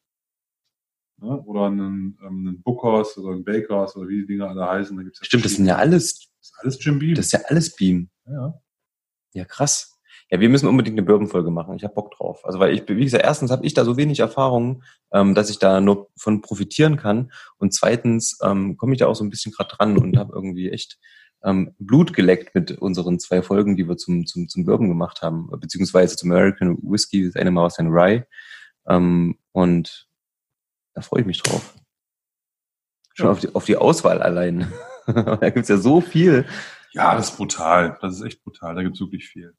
[1.24, 1.42] Ne?
[1.42, 4.96] oder einen, ähm, einen Bookers oder einen Bakers oder wie die Dinger alle heißen.
[4.96, 7.16] Da gibt's ja Stimmt, das sind ja alles, das ist alles Jim Beam.
[7.16, 8.10] Das ist ja alles Beam.
[8.26, 8.54] Ja.
[9.34, 9.94] Ja, krass.
[10.30, 11.76] Ja, wir müssen unbedingt eine Bourbon-Folge machen.
[11.76, 12.46] Ich habe Bock drauf.
[12.46, 15.60] Also weil ich, wie gesagt, erstens habe ich da so wenig Erfahrung, ähm, dass ich
[15.60, 17.32] da nur von profitieren kann.
[17.58, 20.70] Und zweitens ähm, komme ich da auch so ein bisschen gerade dran und habe irgendwie
[20.70, 20.98] echt
[21.44, 25.50] ähm, Blut geleckt mit unseren zwei Folgen, die wir zum, zum, zum Bourbon gemacht haben,
[25.60, 28.24] beziehungsweise zum American Whiskey, das eine Mal aus ein Rye.
[28.88, 30.08] Ähm, und
[30.94, 31.74] da freue ich mich drauf.
[33.14, 33.32] Schon ja.
[33.32, 34.72] auf, die, auf die Auswahl allein.
[35.06, 36.46] da gibt's ja so viel.
[36.92, 37.98] Ja, das ist brutal.
[38.02, 38.76] Das ist echt brutal.
[38.76, 39.56] Da gibt's wirklich viel.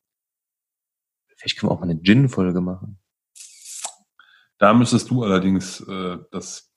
[1.37, 2.99] Vielleicht können wir auch mal eine Gin-Folge machen.
[4.59, 6.73] Da müsstest du allerdings äh, das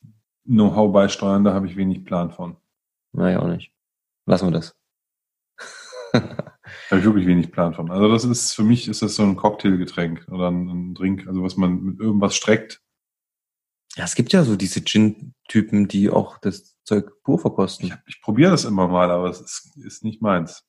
[0.46, 2.58] Know-how beisteuern, da habe ich wenig Plan von.
[3.12, 3.74] Naja, auch nicht.
[4.26, 4.76] Lassen wir das.
[6.14, 6.22] da
[6.90, 7.92] habe ich wirklich wenig Plan von.
[7.92, 11.44] Also das ist, für mich ist das so ein Cocktailgetränk oder ein, ein Drink, also
[11.44, 12.82] was man mit irgendwas streckt.
[13.98, 17.88] Ja, es gibt ja so diese Gin-Typen, die auch das Zeug pur verkosten.
[17.88, 20.64] Ich, ich probiere das immer mal, aber es ist, ist nicht meins.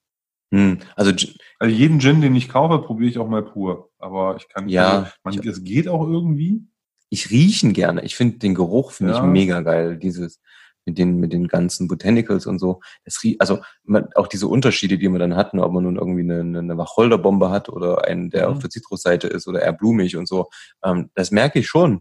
[0.50, 1.12] Hm, also,
[1.58, 3.90] also jeden Gin, den ich kaufe, probiere ich auch mal pur.
[3.98, 6.66] Aber ich kann, ja, also, man, es geht auch irgendwie.
[7.10, 8.02] Ich riechen gerne.
[8.02, 9.18] Ich finde den Geruch finde ja.
[9.18, 9.98] ich mega geil.
[9.98, 10.40] Dieses
[10.86, 12.80] mit den mit den ganzen Botanicals und so.
[13.04, 15.96] Das riecht, also man, auch diese Unterschiede, die man dann hat, ne, ob man nun
[15.96, 18.54] irgendwie eine, eine Wacholderbombe hat oder einen, der mhm.
[18.54, 20.48] auf der Zitrusseite ist oder eher blumig und so.
[20.82, 22.00] Ähm, das merke ich schon.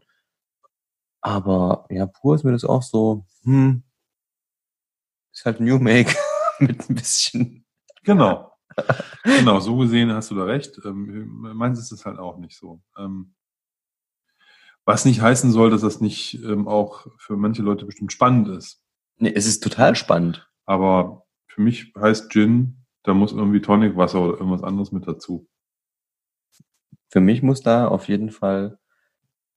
[1.22, 3.26] Aber ja, pur ist mir das auch so.
[3.44, 3.84] Hm,
[5.34, 6.16] ist halt New Make
[6.60, 7.66] mit ein bisschen
[8.04, 8.54] Genau.
[9.24, 10.80] genau, so gesehen hast du da recht.
[10.86, 12.82] Ähm, meins ist es halt auch nicht so.
[12.98, 13.36] Ähm,
[14.86, 18.82] was nicht heißen soll, dass das nicht ähm, auch für manche Leute bestimmt spannend ist.
[19.18, 20.50] Nee, es ist total spannend.
[20.66, 25.48] Aber für mich heißt Gin, da muss irgendwie Tonicwasser oder irgendwas anderes mit dazu.
[27.10, 28.80] Für mich muss da auf jeden Fall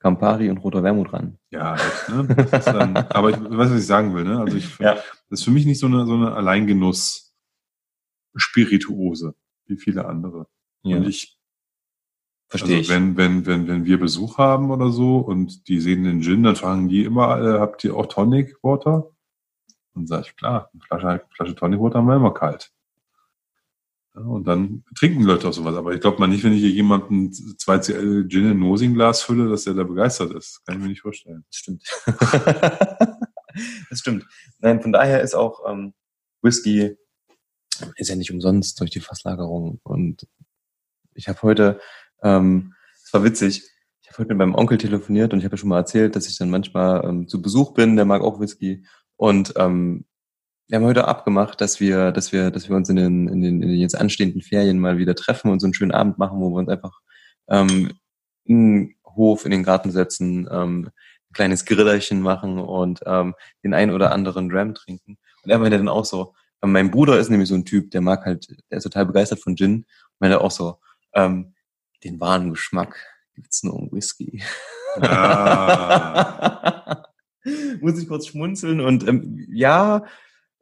[0.01, 1.39] Campari und roter Wermut ran.
[1.51, 2.27] Ja, echt, ne?
[2.65, 4.41] Dann, aber ich weiß, was ich sagen will, ne?
[4.41, 4.95] Also ich, ja.
[4.95, 7.29] das ist für mich nicht so eine, so eine Alleingenuss.
[8.37, 9.35] Spirituose,
[9.67, 10.47] wie viele andere.
[10.85, 10.97] Ja.
[10.97, 11.41] Und ich
[12.51, 12.89] Verstehe also ich.
[12.89, 16.57] Wenn, wenn, wenn, wenn wir Besuch haben oder so und die sehen den Gin, dann
[16.57, 19.09] fragen die immer, äh, habt ihr auch Tonic Water?
[19.95, 22.73] Und sage ich, klar, eine Flasche, eine Flasche Tonic Water haben wir immer kalt.
[24.27, 25.77] Und dann trinken Leute auch sowas.
[25.77, 29.65] Aber ich glaube mal nicht, wenn ich hier jemanden 2CL Gin in Nosing-Glas fülle, dass
[29.65, 30.65] der da begeistert ist.
[30.65, 31.45] Kann ich mir nicht vorstellen.
[31.49, 31.83] Das stimmt.
[33.91, 34.27] das stimmt.
[34.59, 35.95] Nein, von daher ist auch ähm,
[36.43, 36.97] Whisky
[37.97, 39.81] ist ja nicht umsonst durch die Fasslagerung.
[39.83, 40.27] Und
[41.15, 41.81] ich habe heute,
[42.23, 43.63] ähm, es war witzig,
[44.03, 46.29] ich habe heute mit meinem Onkel telefoniert und ich habe ja schon mal erzählt, dass
[46.29, 48.85] ich dann manchmal ähm, zu Besuch bin, der mag auch Whisky.
[49.17, 50.07] Und ähm,
[50.71, 53.61] wir haben heute abgemacht, dass wir, dass wir, dass wir uns in den, in den,
[53.61, 56.49] in den jetzt anstehenden Ferien mal wieder treffen und so einen schönen Abend machen, wo
[56.49, 57.01] wir uns einfach
[57.49, 57.99] ähm,
[58.45, 63.75] in den Hof, in den Garten setzen, ähm, ein kleines Grillerchen machen und ähm, den
[63.75, 65.19] einen oder anderen Ram trinken.
[65.43, 68.25] Und er meinte dann auch so, mein Bruder ist nämlich so ein Typ, der mag
[68.25, 69.87] halt, der ist total begeistert von Gin.
[70.21, 70.79] Meine auch so,
[71.15, 71.53] ähm,
[72.05, 72.95] den wahren Geschmack
[73.35, 74.41] gibt's nur im Whisky.
[75.01, 77.03] Ah.
[77.81, 80.05] Muss ich kurz schmunzeln und ähm, ja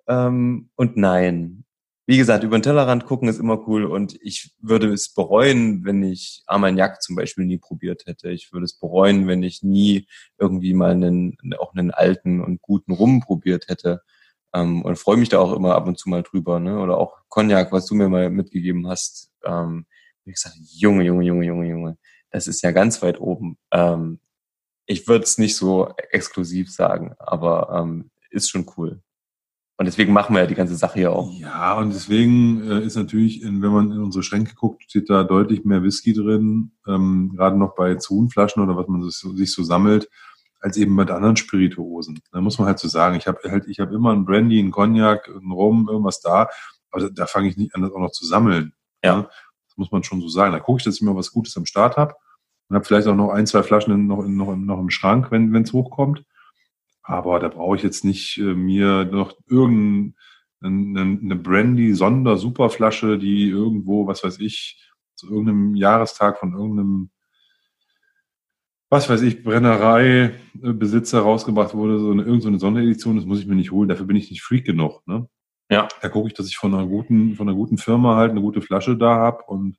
[0.08, 1.64] ähm, und nein.
[2.06, 6.02] Wie gesagt, über den Tellerrand gucken ist immer cool und ich würde es bereuen, wenn
[6.02, 8.30] ich Armagnac zum Beispiel nie probiert hätte.
[8.30, 10.06] Ich würde es bereuen, wenn ich nie
[10.38, 14.00] irgendwie mal einen, auch einen alten und guten Rum probiert hätte.
[14.54, 16.60] Ähm, und freue mich da auch immer ab und zu mal drüber.
[16.60, 16.78] Ne?
[16.80, 19.30] Oder auch Cognac, was du mir mal mitgegeben hast.
[19.44, 19.86] Ähm,
[20.24, 21.98] ich gesagt, Junge, Junge, Junge, Junge, Junge,
[22.30, 23.58] das ist ja ganz weit oben.
[23.70, 24.20] Ähm,
[24.86, 29.02] ich würde es nicht so exklusiv sagen, aber ähm, ist schon cool.
[29.78, 31.32] Und deswegen machen wir ja die ganze Sache hier auch.
[31.38, 35.22] Ja, und deswegen äh, ist natürlich, in, wenn man in unsere Schränke guckt, steht da
[35.22, 39.62] deutlich mehr Whisky drin, ähm, gerade noch bei Zunflaschen oder was man so, sich so
[39.62, 40.10] sammelt
[40.60, 42.20] als eben mit anderen Spirituosen.
[42.32, 44.72] Da muss man halt so sagen, ich habe halt, ich habe immer einen Brandy, einen
[44.72, 46.48] Cognac, einen Rum, irgendwas da,
[46.90, 48.72] aber da, da fange ich nicht an, das auch noch zu sammeln.
[49.04, 49.28] Ja.
[49.68, 50.52] Das muss man schon so sagen.
[50.52, 52.14] Da gucke ich, dass ich mal was Gutes am Start habe
[52.68, 55.72] und habe vielleicht auch noch ein, zwei Flaschen noch, noch, noch im Schrank, wenn es
[55.72, 56.24] hochkommt.
[57.08, 60.12] Aber da brauche ich jetzt nicht äh, mir noch irgendeine
[60.60, 67.10] eine Brandy-Sonder-Superflasche, die irgendwo, was weiß ich, zu irgendeinem Jahrestag von irgendeinem
[68.90, 73.46] was weiß ich, Brennerei, äh, Besitzer rausgebracht wurde, so eine, irgendeine Sonderedition, das muss ich
[73.46, 75.06] mir nicht holen, dafür bin ich nicht Freak genug.
[75.06, 75.28] Ne?
[75.70, 75.88] Ja.
[76.02, 78.60] Da gucke ich, dass ich von einer guten, von einer guten Firma halt eine gute
[78.60, 79.78] Flasche da hab und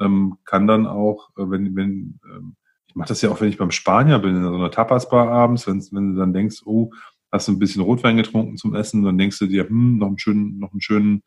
[0.00, 2.56] ähm, kann dann auch, äh, wenn, wenn, ähm,
[2.94, 5.66] ich mache das ja auch, wenn ich beim Spanier bin, in so einer Tapas-Bar abends,
[5.66, 6.92] wenn, wenn du dann denkst, oh,
[7.32, 10.18] hast du ein bisschen Rotwein getrunken zum Essen, dann denkst du dir, hm, noch einen
[10.18, 11.24] schönen, noch einen schönen,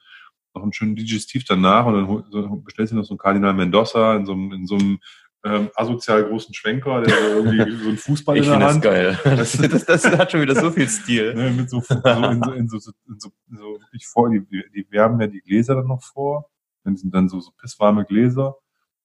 [0.55, 4.25] noch einen schönen Digestiv danach und dann bestellst du noch so einen Kardinal Mendoza in
[4.25, 4.99] so einem, in so einem
[5.43, 8.85] ähm, asozial großen Schwenker, der so irgendwie so ein Fußball ich in der Hand.
[8.85, 9.19] das geil.
[9.25, 11.35] Das, das, das, hat schon wieder so viel Stil.
[11.35, 14.39] Ne, mit so, so, in so, in so, so, in so, so wirklich vor, die,
[14.73, 16.49] die wärmen ja die Gläser dann noch vor.
[16.85, 18.55] Dann sind dann so, so pisswarme Gläser.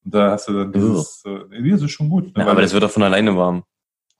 [0.03, 2.35] Und da hast du dann dieses, äh, nee, das ist schon gut.
[2.35, 3.63] Ne, ja, aber das wird doch von alleine warm.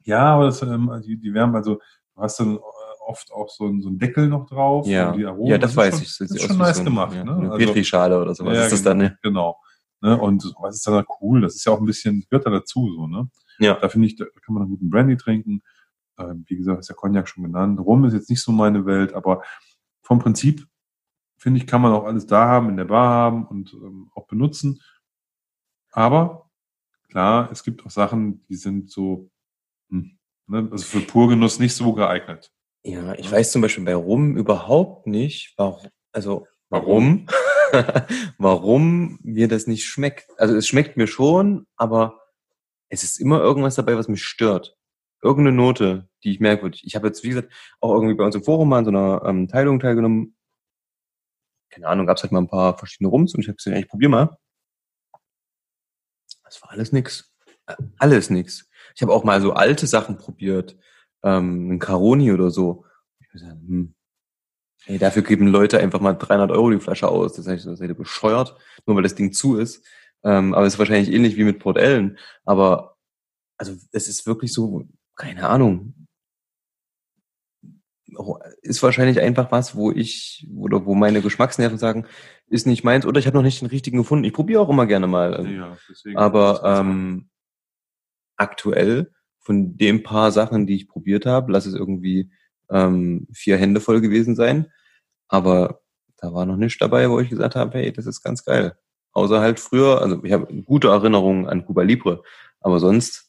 [0.03, 1.75] Ja, aber das, ähm, die, die wärmen, also
[2.15, 2.59] du hast dann
[3.05, 4.87] oft auch so, ein, so einen Deckel noch drauf.
[4.87, 6.17] Ja, die Aromen, ja das, das weiß schon, ich.
[6.17, 7.15] Das ist schon nice so ein, gemacht.
[7.15, 7.31] Ja, ne?
[7.31, 9.17] Eine also, Petrischale oder sowas ja, ist das dann, ne?
[9.21, 9.57] Genau.
[10.01, 10.19] Ne?
[10.19, 11.41] Und was ist dann cool?
[11.41, 13.29] Das ist ja auch ein bisschen, gehört da dazu, so, ne?
[13.59, 13.75] Ja.
[13.75, 15.61] Da finde ich, da kann man einen guten Brandy trinken.
[16.19, 17.79] Ähm, wie gesagt, ist der Cognac schon genannt.
[17.79, 19.43] Rum ist jetzt nicht so meine Welt, aber
[20.01, 20.65] vom Prinzip,
[21.37, 24.27] finde ich, kann man auch alles da haben, in der Bar haben und ähm, auch
[24.27, 24.79] benutzen.
[25.93, 26.49] Aber
[27.09, 29.29] klar, es gibt auch Sachen, die sind so,
[29.89, 30.17] hm,
[30.47, 30.67] ne?
[30.71, 32.51] also für Purgenuss nicht so geeignet.
[32.83, 37.27] Ja, ich weiß zum Beispiel bei Rum überhaupt nicht, warum, also warum,
[38.37, 40.27] warum mir das nicht schmeckt.
[40.37, 42.19] Also es schmeckt mir schon, aber
[42.89, 44.75] es ist immer irgendwas dabei, was mich stört.
[45.21, 46.83] Irgendeine Note, die ich merkwürdig.
[46.85, 49.21] Ich habe jetzt, wie gesagt, auch irgendwie bei uns im Forum mal an so einer
[49.25, 50.35] ähm, Teilung teilgenommen.
[51.69, 53.87] Keine Ahnung, gab es halt mal ein paar verschiedene Rums und ich habe gesagt, ich
[53.87, 54.37] probier mal.
[56.53, 57.33] Das war alles nix.
[57.97, 58.69] Alles nix.
[58.95, 60.77] Ich habe auch mal so alte Sachen probiert
[61.23, 62.85] ähm, ein Caroni oder so.
[63.19, 63.95] Ich gesagt, hm,
[64.85, 67.33] ey, dafür geben Leute einfach mal 300 Euro die Flasche aus.
[67.33, 69.83] Das heißt, das seid bescheuert, nur weil das Ding zu ist.
[70.23, 72.19] Ähm, aber es ist wahrscheinlich ähnlich wie mit Port Ellen.
[72.45, 72.97] Aber
[73.57, 76.07] also es ist wirklich so, keine Ahnung.
[78.61, 82.05] Ist wahrscheinlich einfach was, wo ich oder wo meine Geschmacksnerven sagen,
[82.47, 84.25] ist nicht meins oder ich habe noch nicht den richtigen gefunden.
[84.25, 85.47] Ich probiere auch immer gerne mal.
[85.49, 87.29] Ja, deswegen aber ähm,
[88.37, 92.31] aktuell von dem paar Sachen, die ich probiert habe, lass es irgendwie
[92.69, 94.71] ähm, vier Hände voll gewesen sein.
[95.27, 95.81] Aber
[96.17, 98.77] da war noch nichts dabei, wo ich gesagt habe, hey, das ist ganz geil.
[99.11, 102.23] Außer halt früher, also ich habe gute Erinnerungen an Cuba Libre,
[102.59, 103.22] aber sonst.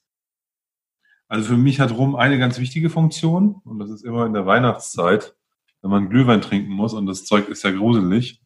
[1.34, 4.46] Also für mich hat Rum eine ganz wichtige Funktion und das ist immer in der
[4.46, 5.34] Weihnachtszeit,
[5.82, 8.40] wenn man Glühwein trinken muss und das Zeug ist ja gruselig,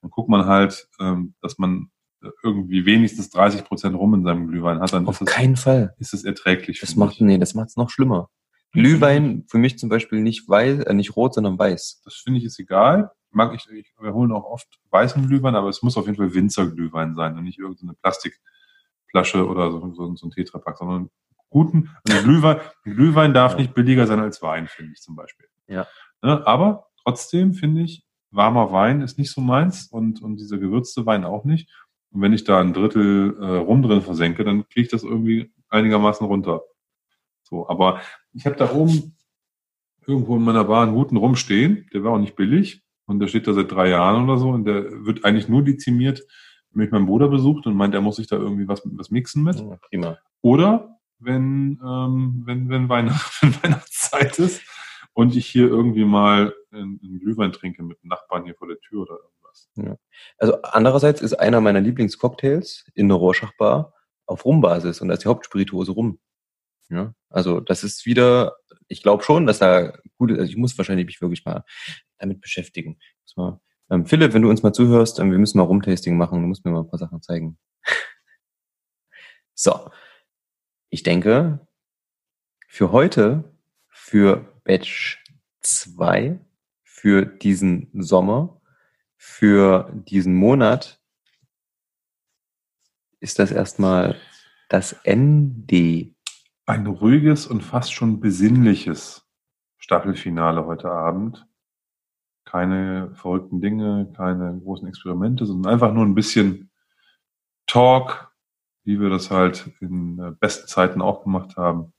[0.00, 1.92] dann guckt man halt, ähm, dass man
[2.42, 5.94] irgendwie wenigstens 30 Prozent rum in seinem Glühwein hat, dann Auf ist keinen es, Fall.
[6.00, 6.80] ist es erträglich.
[6.80, 8.28] Das macht, nee, das macht es noch schlimmer.
[8.72, 12.02] Glühwein für mich zum Beispiel nicht weiß, äh, nicht rot, sondern weiß.
[12.04, 13.12] Das finde ich ist egal.
[13.30, 16.34] Mag ich, ich, wir holen auch oft weißen Glühwein, aber es muss auf jeden Fall
[16.34, 21.08] Winzerglühwein sein und nicht irgendeine Plastikflasche oder so, so, so ein Tetrapack, sondern
[21.52, 23.58] guten, also Glühwein, Glühwein darf ja.
[23.58, 25.46] nicht billiger sein als Wein, finde ich zum Beispiel.
[25.68, 25.86] Ja.
[26.22, 31.06] Ne, aber trotzdem finde ich, warmer Wein ist nicht so meins und, und dieser gewürzte
[31.06, 31.70] Wein auch nicht.
[32.10, 35.52] Und wenn ich da ein Drittel äh, rum drin versenke, dann kriege ich das irgendwie
[35.68, 36.62] einigermaßen runter.
[37.42, 38.00] So, aber
[38.32, 39.16] ich habe da oben
[40.06, 43.46] irgendwo in meiner Bar einen guten rumstehen, der war auch nicht billig und der steht
[43.46, 46.22] da seit drei Jahren oder so und der wird eigentlich nur dezimiert,
[46.70, 49.44] wenn mich mein Bruder besucht und meint, er muss sich da irgendwie was, was mixen
[49.44, 49.60] mit.
[49.60, 50.18] Ja, prima.
[50.40, 50.91] Oder
[51.24, 54.62] wenn, ähm, wenn, wenn, Weihnacht, wenn Weihnachtszeit ist
[55.12, 59.02] und ich hier irgendwie mal einen, Glühwein trinke mit einem Nachbarn hier vor der Tür
[59.02, 59.70] oder irgendwas.
[59.76, 59.96] Ja.
[60.38, 63.94] Also andererseits ist einer meiner Lieblingscocktails in der Rorschach-Bar
[64.26, 66.18] auf Rumbasis und da ist die Hauptspirituose Rum.
[66.88, 68.56] Ja, also das ist wieder,
[68.86, 70.38] ich glaube schon, dass da gut ist.
[70.38, 71.64] Also ich muss wahrscheinlich mich wirklich mal
[72.18, 72.98] damit beschäftigen.
[73.34, 73.60] Mal,
[73.90, 76.64] ähm, Philipp, wenn du uns mal zuhörst, ähm, wir müssen mal Rumtasting machen, du musst
[76.64, 77.58] mir mal ein paar Sachen zeigen.
[79.54, 79.90] so,
[80.92, 81.66] ich denke,
[82.68, 83.56] für heute,
[83.88, 85.24] für Batch
[85.62, 86.38] 2,
[86.82, 88.60] für diesen Sommer,
[89.16, 91.00] für diesen Monat
[93.20, 94.16] ist das erstmal
[94.68, 96.14] das Ende.
[96.66, 99.26] Ein ruhiges und fast schon besinnliches
[99.78, 101.46] Staffelfinale heute Abend.
[102.44, 106.70] Keine verrückten Dinge, keine großen Experimente, sondern einfach nur ein bisschen
[107.66, 108.31] Talk,
[108.84, 111.92] wie wir das halt in äh, besten Zeiten auch gemacht haben.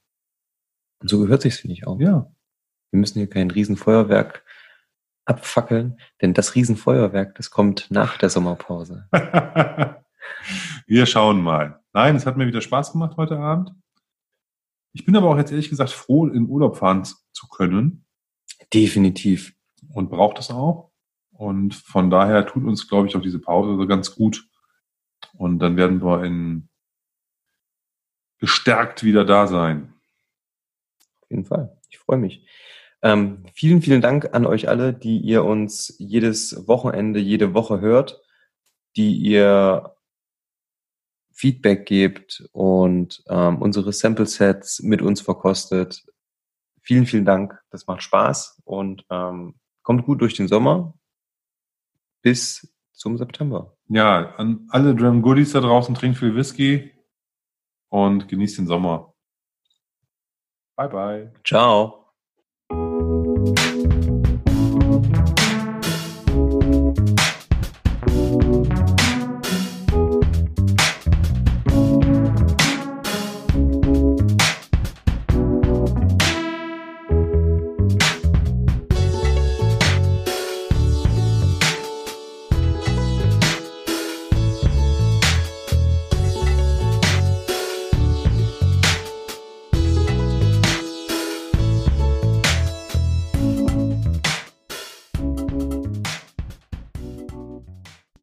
[0.99, 1.99] Und so gehört sich's, finde ich auch.
[1.99, 2.31] Ja.
[2.91, 4.45] Wir müssen hier kein Riesenfeuerwerk
[5.25, 9.07] abfackeln, denn das Riesenfeuerwerk, das kommt nach der Sommerpause.
[10.85, 11.81] Wir schauen mal.
[11.93, 13.73] Nein, es hat mir wieder Spaß gemacht heute Abend.
[14.93, 18.05] Ich bin aber auch jetzt ehrlich gesagt froh, in Urlaub fahren zu können.
[18.73, 19.55] Definitiv.
[19.93, 20.91] Und braucht es auch.
[21.31, 24.47] Und von daher tut uns, glaube ich, auch diese Pause so ganz gut.
[25.33, 26.69] Und dann werden wir in
[28.43, 29.93] gestärkt wieder da sein.
[31.21, 31.79] Auf jeden Fall.
[31.89, 32.45] Ich freue mich.
[33.01, 38.21] Ähm, vielen, vielen Dank an euch alle, die ihr uns jedes Wochenende, jede Woche hört,
[38.97, 39.95] die ihr
[41.31, 46.03] Feedback gebt und ähm, unsere Sample Sets mit uns verkostet.
[46.81, 47.57] Vielen, vielen Dank.
[47.69, 50.95] Das macht Spaß und ähm, kommt gut durch den Sommer
[52.21, 53.77] bis zum September.
[53.87, 56.92] Ja, an alle Drum Goodies da draußen, trinkt viel Whisky
[57.93, 59.13] und genießt den Sommer.
[60.75, 61.31] Bye bye.
[61.43, 62.02] Ciao.